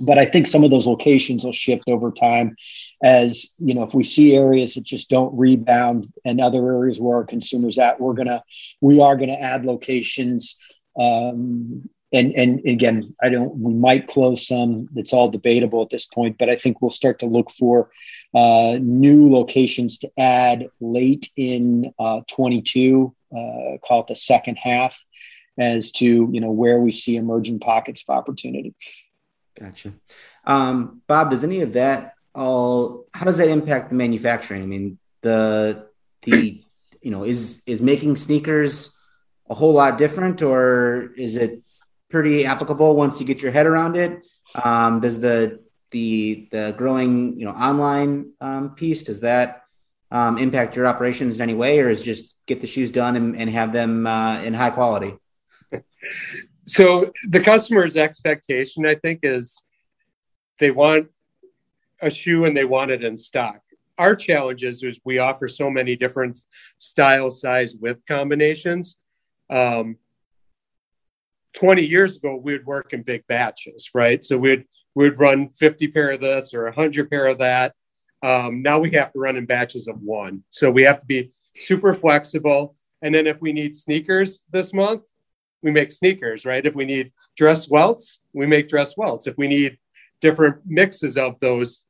but 0.00 0.18
I 0.18 0.24
think 0.24 0.46
some 0.46 0.64
of 0.64 0.70
those 0.70 0.86
locations 0.86 1.44
will 1.44 1.52
shift 1.52 1.88
over 1.88 2.10
time 2.10 2.56
as 3.02 3.54
you 3.58 3.74
know 3.74 3.82
if 3.82 3.94
we 3.94 4.04
see 4.04 4.36
areas 4.36 4.74
that 4.74 4.84
just 4.84 5.10
don't 5.10 5.36
rebound 5.36 6.06
and 6.24 6.40
other 6.40 6.66
areas 6.72 7.00
where 7.00 7.18
our 7.18 7.24
consumers 7.24 7.78
at 7.78 8.00
we're 8.00 8.14
gonna 8.14 8.42
we 8.80 9.00
are 9.00 9.16
gonna 9.16 9.32
add 9.32 9.64
locations 9.64 10.58
um, 10.98 11.88
and 12.12 12.32
and 12.32 12.60
again 12.66 13.14
I 13.22 13.28
don't 13.28 13.56
we 13.56 13.74
might 13.74 14.08
close 14.08 14.46
some 14.46 14.88
it's 14.96 15.12
all 15.12 15.28
debatable 15.28 15.82
at 15.82 15.90
this 15.90 16.06
point 16.06 16.38
but 16.38 16.50
I 16.50 16.56
think 16.56 16.80
we'll 16.80 16.90
start 16.90 17.18
to 17.20 17.26
look 17.26 17.50
for 17.50 17.90
uh, 18.34 18.78
new 18.80 19.30
locations 19.30 19.98
to 19.98 20.10
add 20.18 20.66
late 20.80 21.30
in 21.36 21.92
uh, 21.98 22.22
22 22.28 23.14
uh, 23.36 23.78
call 23.84 24.00
it 24.00 24.06
the 24.08 24.16
second 24.16 24.56
half 24.56 25.04
as 25.58 25.92
to 25.92 26.28
you 26.32 26.40
know 26.40 26.50
where 26.50 26.80
we 26.80 26.90
see 26.90 27.16
emerging 27.16 27.60
pockets 27.60 28.04
of 28.08 28.16
opportunity. 28.16 28.74
Gotcha. 29.58 29.92
Um, 30.44 31.02
Bob, 31.06 31.30
does 31.30 31.44
any 31.44 31.60
of 31.60 31.72
that 31.74 32.14
all? 32.34 33.06
How 33.12 33.24
does 33.24 33.38
that 33.38 33.48
impact 33.48 33.92
manufacturing? 33.92 34.62
I 34.62 34.66
mean, 34.66 34.98
the 35.22 35.86
the 36.22 36.62
you 37.02 37.10
know 37.10 37.24
is 37.24 37.62
is 37.66 37.82
making 37.82 38.16
sneakers 38.16 38.96
a 39.48 39.54
whole 39.54 39.74
lot 39.74 39.98
different, 39.98 40.42
or 40.42 41.12
is 41.16 41.36
it 41.36 41.62
pretty 42.08 42.44
applicable 42.44 42.96
once 42.96 43.20
you 43.20 43.26
get 43.26 43.42
your 43.42 43.52
head 43.52 43.66
around 43.66 43.96
it? 43.96 44.26
Um, 44.62 45.00
does 45.00 45.20
the 45.20 45.60
the 45.90 46.48
the 46.50 46.74
growing 46.76 47.38
you 47.38 47.44
know 47.44 47.52
online 47.52 48.32
um, 48.40 48.74
piece 48.74 49.02
does 49.02 49.20
that 49.20 49.64
um, 50.10 50.38
impact 50.38 50.76
your 50.76 50.86
operations 50.86 51.36
in 51.36 51.42
any 51.42 51.54
way, 51.54 51.80
or 51.80 51.88
is 51.88 52.02
just 52.02 52.34
get 52.46 52.60
the 52.60 52.66
shoes 52.66 52.90
done 52.90 53.16
and, 53.16 53.36
and 53.36 53.50
have 53.50 53.72
them 53.72 54.06
uh, 54.06 54.40
in 54.40 54.54
high 54.54 54.70
quality? 54.70 55.14
So 56.66 57.10
the 57.28 57.40
customer's 57.40 57.96
expectation, 57.96 58.86
I 58.86 58.94
think, 58.94 59.20
is 59.22 59.62
they 60.58 60.70
want 60.70 61.08
a 62.00 62.10
shoe 62.10 62.44
and 62.44 62.56
they 62.56 62.64
want 62.64 62.90
it 62.90 63.04
in 63.04 63.16
stock. 63.16 63.60
Our 63.98 64.16
challenge 64.16 64.62
is, 64.62 64.82
is 64.82 64.98
we 65.04 65.18
offer 65.18 65.48
so 65.48 65.70
many 65.70 65.96
different 65.96 66.38
style, 66.78 67.30
size, 67.30 67.76
width 67.78 68.00
combinations. 68.06 68.96
Um, 69.50 69.96
20 71.54 71.84
years 71.84 72.16
ago, 72.16 72.36
we 72.36 72.52
would 72.52 72.66
work 72.66 72.92
in 72.92 73.02
big 73.02 73.26
batches, 73.26 73.90
right? 73.94 74.22
So 74.22 74.38
we'd 74.38 74.64
we'd 74.94 75.18
run 75.18 75.50
50 75.50 75.88
pair 75.88 76.12
of 76.12 76.20
this 76.20 76.54
or 76.54 76.64
100 76.64 77.10
pair 77.10 77.26
of 77.26 77.38
that. 77.38 77.74
Um, 78.22 78.62
now 78.62 78.78
we 78.78 78.90
have 78.92 79.12
to 79.12 79.18
run 79.18 79.36
in 79.36 79.46
batches 79.46 79.88
of 79.88 80.00
one. 80.00 80.42
So 80.50 80.70
we 80.70 80.82
have 80.82 80.98
to 81.00 81.06
be 81.06 81.30
super 81.54 81.94
flexible. 81.94 82.74
And 83.02 83.14
then 83.14 83.26
if 83.26 83.40
we 83.40 83.52
need 83.52 83.74
sneakers 83.74 84.40
this 84.50 84.74
month, 84.74 85.02
we 85.62 85.70
make 85.70 85.92
sneakers, 85.92 86.44
right? 86.44 86.64
If 86.64 86.74
we 86.74 86.84
need 86.84 87.12
dress 87.36 87.68
welts, 87.68 88.22
we 88.32 88.46
make 88.46 88.68
dress 88.68 88.96
welts. 88.96 89.26
If 89.26 89.36
we 89.36 89.48
need 89.48 89.78
different 90.20 90.58
mixes 90.66 91.16
of 91.16 91.38
those 91.40 91.84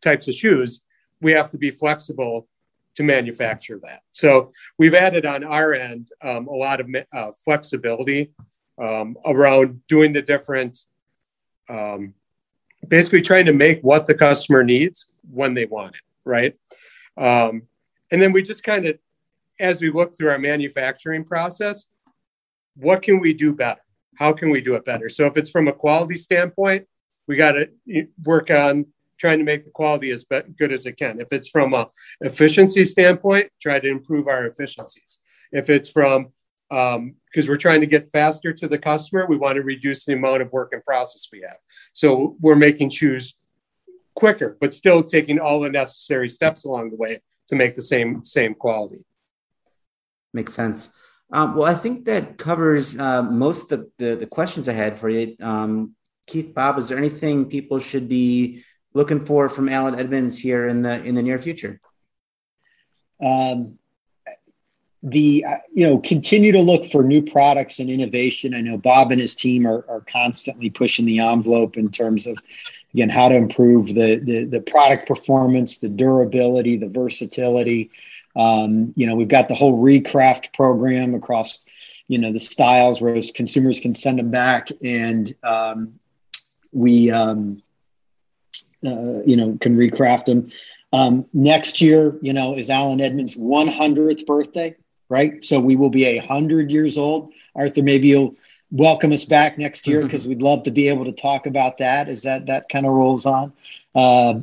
types 0.00 0.28
of 0.28 0.34
shoes, 0.34 0.82
we 1.20 1.32
have 1.32 1.50
to 1.50 1.58
be 1.58 1.70
flexible 1.70 2.48
to 2.96 3.02
manufacture 3.02 3.80
that. 3.82 4.02
So 4.12 4.52
we've 4.78 4.94
added 4.94 5.26
on 5.26 5.42
our 5.42 5.74
end 5.74 6.08
um, 6.22 6.46
a 6.46 6.52
lot 6.52 6.80
of 6.80 6.88
uh, 7.12 7.32
flexibility 7.44 8.32
um, 8.78 9.16
around 9.24 9.80
doing 9.88 10.12
the 10.12 10.22
different, 10.22 10.78
um, 11.68 12.14
basically 12.86 13.22
trying 13.22 13.46
to 13.46 13.52
make 13.52 13.80
what 13.82 14.06
the 14.06 14.14
customer 14.14 14.62
needs 14.62 15.06
when 15.30 15.54
they 15.54 15.64
want 15.64 15.96
it, 15.96 16.02
right? 16.24 16.54
Um, 17.16 17.62
and 18.10 18.20
then 18.20 18.32
we 18.32 18.42
just 18.42 18.62
kind 18.62 18.86
of, 18.86 18.98
as 19.60 19.80
we 19.80 19.90
look 19.90 20.16
through 20.16 20.30
our 20.30 20.38
manufacturing 20.38 21.24
process, 21.24 21.86
what 22.76 23.02
can 23.02 23.20
we 23.20 23.34
do 23.34 23.52
better? 23.52 23.80
How 24.16 24.32
can 24.32 24.50
we 24.50 24.60
do 24.60 24.74
it 24.74 24.84
better? 24.84 25.08
So 25.08 25.26
if 25.26 25.36
it's 25.36 25.50
from 25.50 25.68
a 25.68 25.72
quality 25.72 26.16
standpoint, 26.16 26.86
we 27.26 27.36
got 27.36 27.52
to 27.52 27.68
work 28.22 28.50
on 28.50 28.86
trying 29.18 29.38
to 29.38 29.44
make 29.44 29.64
the 29.64 29.70
quality 29.70 30.10
as 30.10 30.24
good 30.58 30.72
as 30.72 30.86
it 30.86 30.96
can. 30.96 31.20
If 31.20 31.32
it's 31.32 31.48
from 31.48 31.72
a 31.74 31.88
efficiency 32.20 32.84
standpoint, 32.84 33.50
try 33.60 33.80
to 33.80 33.88
improve 33.88 34.28
our 34.28 34.46
efficiencies. 34.46 35.20
If 35.52 35.70
it's 35.70 35.88
from 35.88 36.32
because 36.68 36.96
um, 36.96 37.14
we're 37.48 37.56
trying 37.56 37.80
to 37.80 37.86
get 37.86 38.08
faster 38.08 38.52
to 38.52 38.66
the 38.66 38.78
customer, 38.78 39.26
we 39.26 39.36
want 39.36 39.56
to 39.56 39.62
reduce 39.62 40.04
the 40.04 40.14
amount 40.14 40.42
of 40.42 40.50
work 40.52 40.72
and 40.72 40.84
process 40.84 41.28
we 41.32 41.40
have. 41.42 41.58
So 41.92 42.36
we're 42.40 42.56
making 42.56 42.90
shoes 42.90 43.34
quicker, 44.14 44.56
but 44.60 44.72
still 44.72 45.02
taking 45.02 45.38
all 45.38 45.60
the 45.60 45.70
necessary 45.70 46.28
steps 46.28 46.64
along 46.64 46.90
the 46.90 46.96
way 46.96 47.20
to 47.48 47.54
make 47.54 47.74
the 47.74 47.82
same 47.82 48.24
same 48.24 48.54
quality. 48.54 49.04
Makes 50.32 50.54
sense. 50.54 50.90
Um, 51.32 51.56
well, 51.56 51.70
I 51.70 51.74
think 51.74 52.04
that 52.04 52.38
covers 52.38 52.98
uh, 52.98 53.22
most 53.22 53.72
of 53.72 53.88
the, 53.98 54.14
the 54.14 54.26
questions 54.26 54.68
I 54.68 54.72
had 54.72 54.98
for 54.98 55.08
you. 55.08 55.36
Um, 55.40 55.94
Keith, 56.26 56.54
Bob, 56.54 56.78
is 56.78 56.88
there 56.88 56.98
anything 56.98 57.46
people 57.46 57.78
should 57.78 58.08
be 58.08 58.64
looking 58.92 59.24
for 59.24 59.48
from 59.48 59.68
Allen 59.68 59.98
Edmonds 59.98 60.38
here 60.38 60.66
in 60.66 60.82
the 60.82 61.02
in 61.02 61.14
the 61.14 61.22
near 61.22 61.38
future? 61.38 61.80
Um, 63.22 63.78
the 65.04 65.44
uh, 65.46 65.56
you 65.72 65.86
know 65.86 65.98
continue 65.98 66.50
to 66.52 66.60
look 66.60 66.86
for 66.86 67.02
new 67.02 67.22
products 67.22 67.78
and 67.78 67.90
innovation. 67.90 68.54
I 68.54 68.62
know 68.62 68.78
Bob 68.78 69.12
and 69.12 69.20
his 69.20 69.34
team 69.34 69.66
are, 69.66 69.84
are 69.88 70.00
constantly 70.00 70.70
pushing 70.70 71.04
the 71.04 71.18
envelope 71.20 71.76
in 71.76 71.90
terms 71.90 72.26
of 72.26 72.38
again 72.94 73.10
how 73.10 73.28
to 73.28 73.36
improve 73.36 73.88
the 73.88 74.16
the, 74.16 74.44
the 74.44 74.60
product 74.60 75.06
performance, 75.06 75.78
the 75.78 75.90
durability, 75.90 76.76
the 76.76 76.88
versatility. 76.88 77.90
Um, 78.36 78.92
you 78.96 79.06
know, 79.06 79.16
we've 79.16 79.28
got 79.28 79.48
the 79.48 79.54
whole 79.54 79.82
recraft 79.82 80.52
program 80.52 81.14
across, 81.14 81.64
you 82.08 82.18
know, 82.18 82.32
the 82.32 82.40
styles 82.40 83.00
where 83.00 83.20
consumers 83.34 83.80
can 83.80 83.94
send 83.94 84.18
them 84.18 84.30
back 84.30 84.68
and 84.82 85.32
um, 85.42 85.98
we, 86.72 87.10
um, 87.10 87.62
uh, 88.86 89.22
you 89.24 89.36
know, 89.36 89.56
can 89.60 89.76
recraft 89.76 90.26
them. 90.26 90.50
Um, 90.92 91.26
next 91.32 91.80
year, 91.80 92.16
you 92.22 92.32
know, 92.32 92.54
is 92.54 92.70
Allen 92.70 93.00
Edmonds' 93.00 93.34
100th 93.34 94.26
birthday, 94.26 94.76
right? 95.08 95.44
So 95.44 95.58
we 95.58 95.74
will 95.74 95.90
be 95.90 96.04
a 96.04 96.18
hundred 96.18 96.70
years 96.70 96.98
old. 96.98 97.32
Arthur, 97.56 97.82
maybe 97.82 98.08
you'll 98.08 98.36
welcome 98.70 99.12
us 99.12 99.24
back 99.24 99.58
next 99.58 99.86
year 99.86 100.02
because 100.04 100.26
we'd 100.26 100.42
love 100.42 100.64
to 100.64 100.70
be 100.70 100.88
able 100.88 101.04
to 101.06 101.12
talk 101.12 101.46
about 101.46 101.78
that 101.78 102.08
as 102.08 102.22
that 102.22 102.46
that 102.46 102.68
kind 102.68 102.86
of 102.86 102.92
rolls 102.92 103.26
on. 103.26 103.52
Uh, 103.94 104.40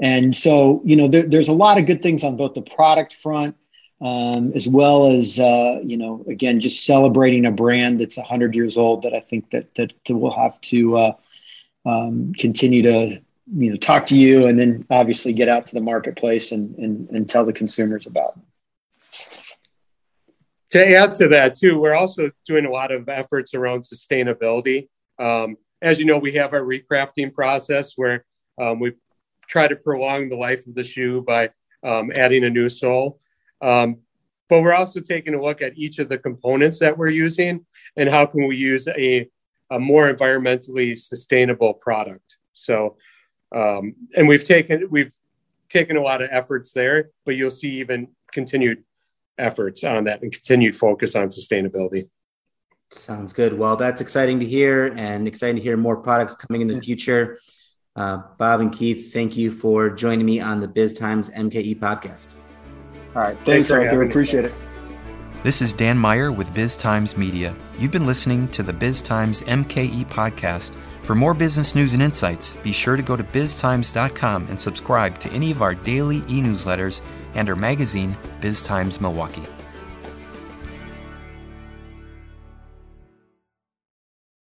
and 0.00 0.34
so, 0.34 0.80
you 0.84 0.96
know, 0.96 1.08
there, 1.08 1.22
there's 1.22 1.48
a 1.48 1.52
lot 1.52 1.78
of 1.78 1.86
good 1.86 2.02
things 2.02 2.24
on 2.24 2.36
both 2.36 2.54
the 2.54 2.62
product 2.62 3.14
front 3.14 3.56
um, 4.02 4.50
as 4.56 4.68
well 4.68 5.12
as, 5.12 5.38
uh, 5.38 5.78
you 5.84 5.96
know, 5.96 6.24
again, 6.28 6.58
just 6.58 6.84
celebrating 6.84 7.46
a 7.46 7.52
brand 7.52 8.00
that's 8.00 8.16
100 8.16 8.56
years 8.56 8.76
old 8.76 9.02
that 9.02 9.14
I 9.14 9.20
think 9.20 9.50
that, 9.50 9.72
that, 9.76 9.92
that 10.06 10.16
we'll 10.16 10.32
have 10.32 10.60
to 10.62 10.98
uh, 10.98 11.12
um, 11.86 12.32
continue 12.36 12.82
to, 12.82 13.22
you 13.54 13.70
know, 13.70 13.76
talk 13.76 14.06
to 14.06 14.16
you 14.16 14.46
and 14.46 14.58
then 14.58 14.84
obviously 14.90 15.32
get 15.32 15.48
out 15.48 15.66
to 15.66 15.74
the 15.74 15.80
marketplace 15.80 16.50
and, 16.50 16.76
and, 16.78 17.08
and 17.10 17.30
tell 17.30 17.44
the 17.44 17.52
consumers 17.52 18.08
about. 18.08 18.38
To 20.70 20.96
add 20.96 21.14
to 21.14 21.28
that, 21.28 21.54
too, 21.54 21.78
we're 21.78 21.94
also 21.94 22.30
doing 22.44 22.64
a 22.64 22.70
lot 22.70 22.90
of 22.90 23.08
efforts 23.08 23.54
around 23.54 23.82
sustainability. 23.82 24.88
Um, 25.18 25.56
as 25.80 26.00
you 26.00 26.06
know, 26.06 26.18
we 26.18 26.32
have 26.32 26.54
our 26.54 26.62
recrafting 26.62 27.32
process 27.32 27.92
where 27.94 28.24
um, 28.58 28.80
we 28.80 28.94
try 29.52 29.68
to 29.68 29.76
prolong 29.76 30.30
the 30.30 30.36
life 30.36 30.66
of 30.66 30.74
the 30.74 30.82
shoe 30.82 31.20
by 31.20 31.50
um, 31.84 32.10
adding 32.14 32.44
a 32.44 32.48
new 32.50 32.70
sole. 32.70 33.18
Um, 33.60 33.98
but 34.48 34.62
we're 34.62 34.72
also 34.72 34.98
taking 34.98 35.34
a 35.34 35.42
look 35.42 35.60
at 35.60 35.76
each 35.76 35.98
of 35.98 36.08
the 36.08 36.16
components 36.16 36.78
that 36.78 36.96
we're 36.96 37.10
using 37.10 37.66
and 37.96 38.08
how 38.08 38.24
can 38.24 38.46
we 38.46 38.56
use 38.56 38.88
a, 38.88 39.28
a 39.70 39.78
more 39.78 40.10
environmentally 40.10 40.98
sustainable 40.98 41.74
product. 41.74 42.38
So, 42.54 42.96
um, 43.54 43.94
and 44.16 44.26
we've 44.26 44.42
taken 44.42 44.88
we've 44.90 45.14
taken 45.68 45.98
a 45.98 46.02
lot 46.02 46.22
of 46.22 46.30
efforts 46.32 46.72
there, 46.72 47.10
but 47.26 47.36
you'll 47.36 47.50
see 47.50 47.80
even 47.80 48.08
continued 48.32 48.84
efforts 49.36 49.84
on 49.84 50.04
that 50.04 50.22
and 50.22 50.32
continued 50.32 50.74
focus 50.74 51.14
on 51.14 51.28
sustainability. 51.28 52.08
Sounds 52.90 53.34
good. 53.34 53.58
Well, 53.58 53.76
that's 53.76 54.00
exciting 54.00 54.40
to 54.40 54.46
hear 54.46 54.94
and 54.96 55.28
exciting 55.28 55.56
to 55.56 55.62
hear 55.62 55.76
more 55.76 55.96
products 55.96 56.34
coming 56.34 56.62
in 56.62 56.68
the 56.68 56.80
future. 56.80 57.38
Uh, 57.94 58.22
Bob 58.38 58.60
and 58.60 58.72
Keith, 58.72 59.12
thank 59.12 59.36
you 59.36 59.50
for 59.50 59.90
joining 59.90 60.24
me 60.24 60.40
on 60.40 60.60
the 60.60 60.68
Biz 60.68 60.94
Times 60.94 61.28
MKE 61.30 61.78
podcast. 61.78 62.34
All 63.14 63.22
right. 63.22 63.36
Thanks, 63.44 63.68
thanks 63.68 63.70
Arthur. 63.70 64.02
Appreciate 64.02 64.46
it. 64.46 64.54
This 65.42 65.60
is 65.60 65.72
Dan 65.72 65.98
Meyer 65.98 66.32
with 66.32 66.54
Biz 66.54 66.76
Times 66.76 67.16
Media. 67.16 67.54
You've 67.78 67.90
been 67.90 68.06
listening 68.06 68.48
to 68.48 68.62
the 68.62 68.72
Biz 68.72 69.02
Times 69.02 69.42
MKE 69.42 70.06
podcast. 70.06 70.78
For 71.02 71.16
more 71.16 71.34
business 71.34 71.74
news 71.74 71.94
and 71.94 72.02
insights, 72.02 72.54
be 72.62 72.72
sure 72.72 72.96
to 72.96 73.02
go 73.02 73.16
to 73.16 73.24
biztimes.com 73.24 74.46
and 74.48 74.58
subscribe 74.58 75.18
to 75.18 75.30
any 75.32 75.50
of 75.50 75.60
our 75.60 75.74
daily 75.74 76.18
e 76.28 76.40
newsletters 76.40 77.04
and 77.34 77.48
our 77.48 77.56
magazine, 77.56 78.16
Biz 78.40 78.62
Times 78.62 79.00
Milwaukee. 79.00 79.42